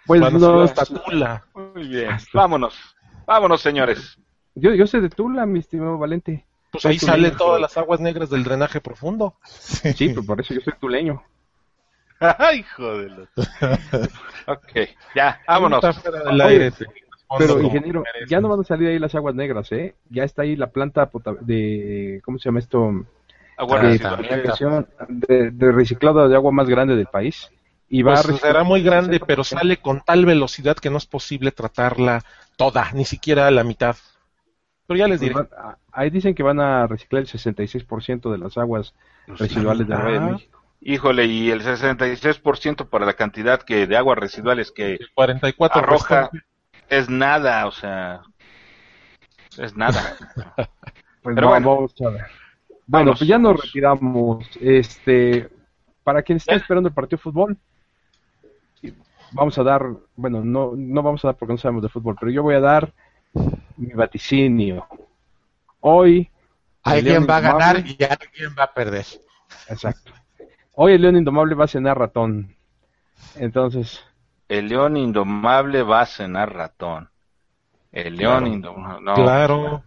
[0.07, 1.45] Pues hasta Tula.
[1.53, 2.79] Muy bien, vámonos,
[3.27, 4.17] vámonos, señores.
[4.55, 6.47] yo, yo sé de Tula, mi estimado Valente.
[6.71, 9.35] Pues ahí salen todas las aguas negras del drenaje profundo.
[9.45, 11.25] Sí, pues por eso yo soy tuleño.
[12.21, 13.29] Ay, joder.
[14.47, 15.83] ok, ya, vámonos.
[16.03, 16.73] Del aire,
[17.39, 19.95] Pero ingeniero, ya no van a salir ahí las aguas negras, ¿eh?
[20.09, 21.11] Ya está ahí la planta
[21.41, 23.05] de, ¿cómo se llama esto?
[23.57, 24.87] Agua de, residual.
[25.09, 27.51] de, de reciclado de agua más grande del país.
[27.89, 30.99] Y va a Pues reciclar- será muy grande, pero sale con tal velocidad que no
[30.99, 32.23] es posible tratarla
[32.57, 33.97] toda, ni siquiera a la mitad.
[34.87, 35.35] Pero ya les diré.
[35.35, 38.95] Pues van- a- ahí dicen que van a reciclar el 66% de las aguas
[39.27, 39.95] residuales de.
[39.95, 40.63] Valle de México.
[40.81, 46.21] Híjole, y el 66% para la cantidad que de aguas residuales que El 44 arroja
[46.31, 46.47] restante.
[46.91, 48.21] es nada, o sea,
[49.59, 50.17] es nada.
[51.23, 51.75] Pues Pero bueno.
[51.75, 52.27] vamos a ver.
[52.87, 54.47] Bueno, Vamos, pues ya nos retiramos.
[54.61, 55.49] Este,
[56.05, 56.59] para quien está Ya.
[56.59, 57.57] esperando el partido de fútbol,
[59.33, 59.85] vamos a dar,
[60.15, 62.61] bueno, no, no vamos a dar porque no sabemos de fútbol, pero yo voy a
[62.61, 62.93] dar
[63.77, 64.87] mi vaticinio.
[65.81, 66.31] Hoy,
[66.85, 69.05] el Alguien León va a ganar Indomable- y alguien va a perder.
[69.69, 70.13] Exacto.
[70.75, 72.55] Hoy el León Indomable va a cenar ratón.
[73.35, 74.05] Entonces,
[74.49, 77.09] El león indomable va a cenar ratón.
[77.91, 78.47] El león Claro.
[78.47, 79.05] indomable.
[79.05, 79.15] No.
[79.15, 79.83] Claro.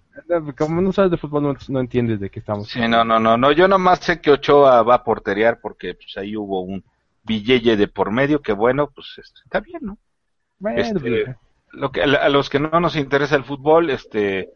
[0.58, 2.68] Como no sabes de fútbol, no, no entiendes de qué estamos.
[2.70, 3.52] Sí, no, no, no, no.
[3.52, 6.84] Yo nomás sé que Ochoa va a porterear porque pues ahí hubo un
[7.24, 9.98] billete de por medio que bueno, pues este, está bien, ¿no?
[10.58, 11.36] Bueno, Este, pues,
[11.72, 14.50] Lo que, a los que no nos interesa el fútbol, este,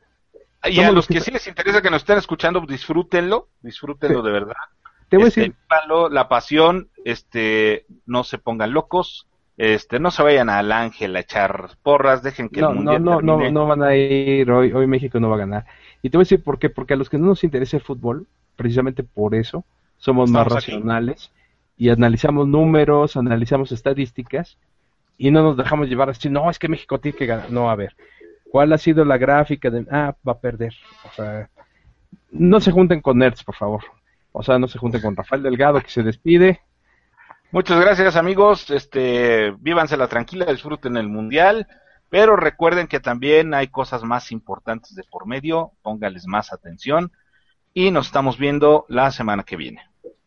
[0.65, 4.25] y a los que- sí les interesa que nos estén escuchando, disfrútenlo, disfrútenlo Sí.
[4.25, 4.55] de verdad.
[5.09, 9.27] te voy a Este, decir, vívanlo, la pasión, este, no se pongan locos,
[9.57, 13.03] este, no se vayan al ángel a echar porras, dejen que no, el no, mundial
[13.03, 13.51] no, no, termine.
[13.51, 15.65] no van a ir hoy, hoy México no va a ganar.
[16.01, 17.83] Y te voy a decir por qué, porque a los que no nos interesa el
[17.83, 19.63] fútbol, precisamente por eso,
[19.97, 20.55] somos más aquí.
[20.55, 21.31] racionales
[21.77, 24.57] y analizamos números, analizamos estadísticas
[25.17, 27.51] y no nos dejamos llevar así, no, es que México tiene que ganar.
[27.51, 27.95] No, a ver,
[28.51, 30.73] ¿cuál ha sido la gráfica de, ah, va a perder?
[31.05, 31.49] O sea,
[32.31, 33.83] no se junten con nerds, por favor.
[34.31, 36.61] O sea, no se junten con Rafael Delgado, que se despide.
[37.53, 41.67] Muchas gracias amigos, este, vívansela tranquila, disfruten el mundial,
[42.09, 47.11] pero recuerden que también hay cosas más importantes de por medio, póngales más atención
[47.71, 49.83] y nos estamos viendo la semana que viene.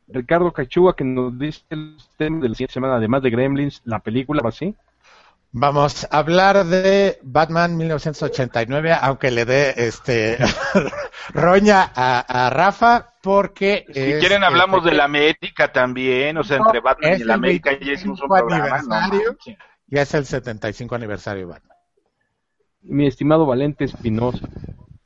[0.07, 3.99] Ricardo Cachúa, que nos dice el tema de la siguiente semana, además de Gremlins, la
[3.99, 4.77] película, así.
[5.59, 10.37] Vamos a hablar de Batman 1989, aunque le dé este
[11.33, 17.19] roña a, Rafa, porque si quieren hablamos de la América también, o sea, entre Batman
[17.19, 19.11] y la América ya hicimos un programa,
[19.87, 21.79] ya es el 75 aniversario Batman.
[22.83, 24.47] Mi estimado Valente Espinosa.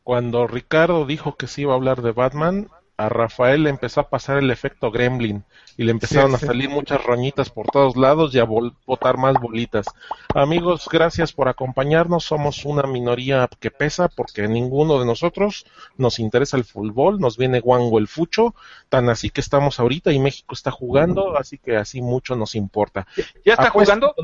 [0.03, 2.69] Cuando Ricardo dijo que se iba a hablar de Batman,
[3.01, 5.43] a Rafael le empezó a pasar el efecto gremlin
[5.79, 9.87] y le empezaron a salir muchas roñitas por todos lados y a botar más bolitas.
[10.35, 12.25] Amigos, gracias por acompañarnos.
[12.25, 15.65] Somos una minoría que pesa porque ninguno de nosotros
[15.97, 18.55] nos interesa el fútbol, nos viene guango el fucho,
[18.91, 23.07] tan así que estamos ahorita y México está jugando, así que así mucho nos importa.
[23.47, 24.15] ¿Ya está jugando?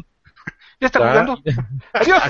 [0.78, 1.43] ¿Ya está jugando?
[1.94, 2.23] Adiós.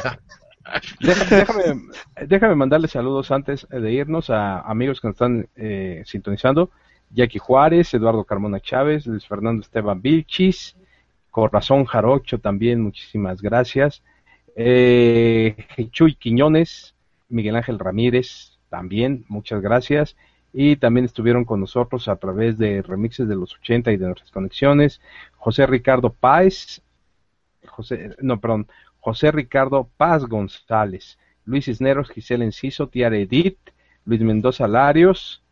[1.01, 1.83] Déjame,
[2.27, 6.71] déjame, mandarle saludos antes de irnos a amigos que nos están eh, sintonizando.
[7.11, 10.77] Jackie Juárez, Eduardo Carmona Chávez, Luis Fernando Esteban Vilchis,
[11.31, 14.03] Corazón Jarocho también, muchísimas gracias.
[14.57, 15.55] Eh,
[15.91, 16.95] Chuy Quiñones,
[17.29, 20.17] Miguel Ángel Ramírez también, muchas gracias.
[20.53, 24.31] Y también estuvieron con nosotros a través de remixes de los 80 y de nuestras
[24.31, 25.03] conexiones.
[25.37, 26.81] José Ricardo Páez,
[27.67, 28.67] José, no, perdón,
[29.07, 33.71] José Ricardo Paz González, Luis Cisneros, Gisela Enciso, Tiara Edith,
[34.05, 35.45] Luis Mendoza Larios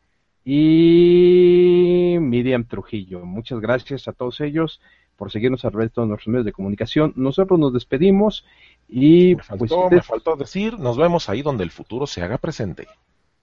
[0.45, 3.25] y Miriam Trujillo.
[3.25, 4.81] Muchas gracias a todos ellos
[5.15, 7.13] por seguirnos a través de todos nuestros medios de comunicación.
[7.15, 8.45] Nosotros nos despedimos
[8.89, 12.39] y me faltó, pues, me faltó decir, nos vemos ahí donde el futuro se haga
[12.39, 12.89] presente.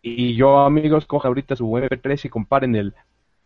[0.01, 2.93] Y yo, amigos, coja ahorita su MP3 y comparen el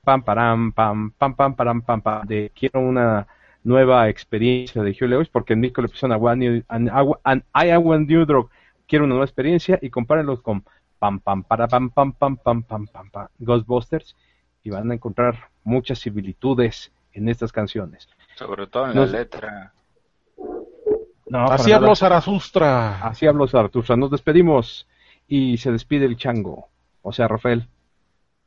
[0.04, 3.28] pam param pam pam pam param pam pam de quiero una
[3.66, 8.26] nueva experiencia de Hugh Lewis, porque Nico le puso a One and I Want New
[8.26, 8.50] Drug,
[8.88, 10.64] quiero una nueva experiencia y compárenlos con
[11.00, 14.16] pam pam para pam pam pam pam pam pam pam Ghostbusters
[14.64, 18.08] y van a encontrar muchas similitudes en estas canciones.
[18.36, 19.74] Sobre todo en la letra.
[21.28, 23.02] No, Así habló Zaratustra.
[23.02, 23.96] Así habló Zaratustra.
[23.96, 24.88] Nos despedimos
[25.28, 26.68] y se despide el chango.
[27.02, 27.68] O sea, Rafael.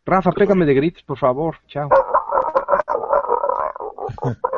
[0.06, 1.56] Rafa, pégame de gritos, por favor.
[1.66, 1.88] Chao.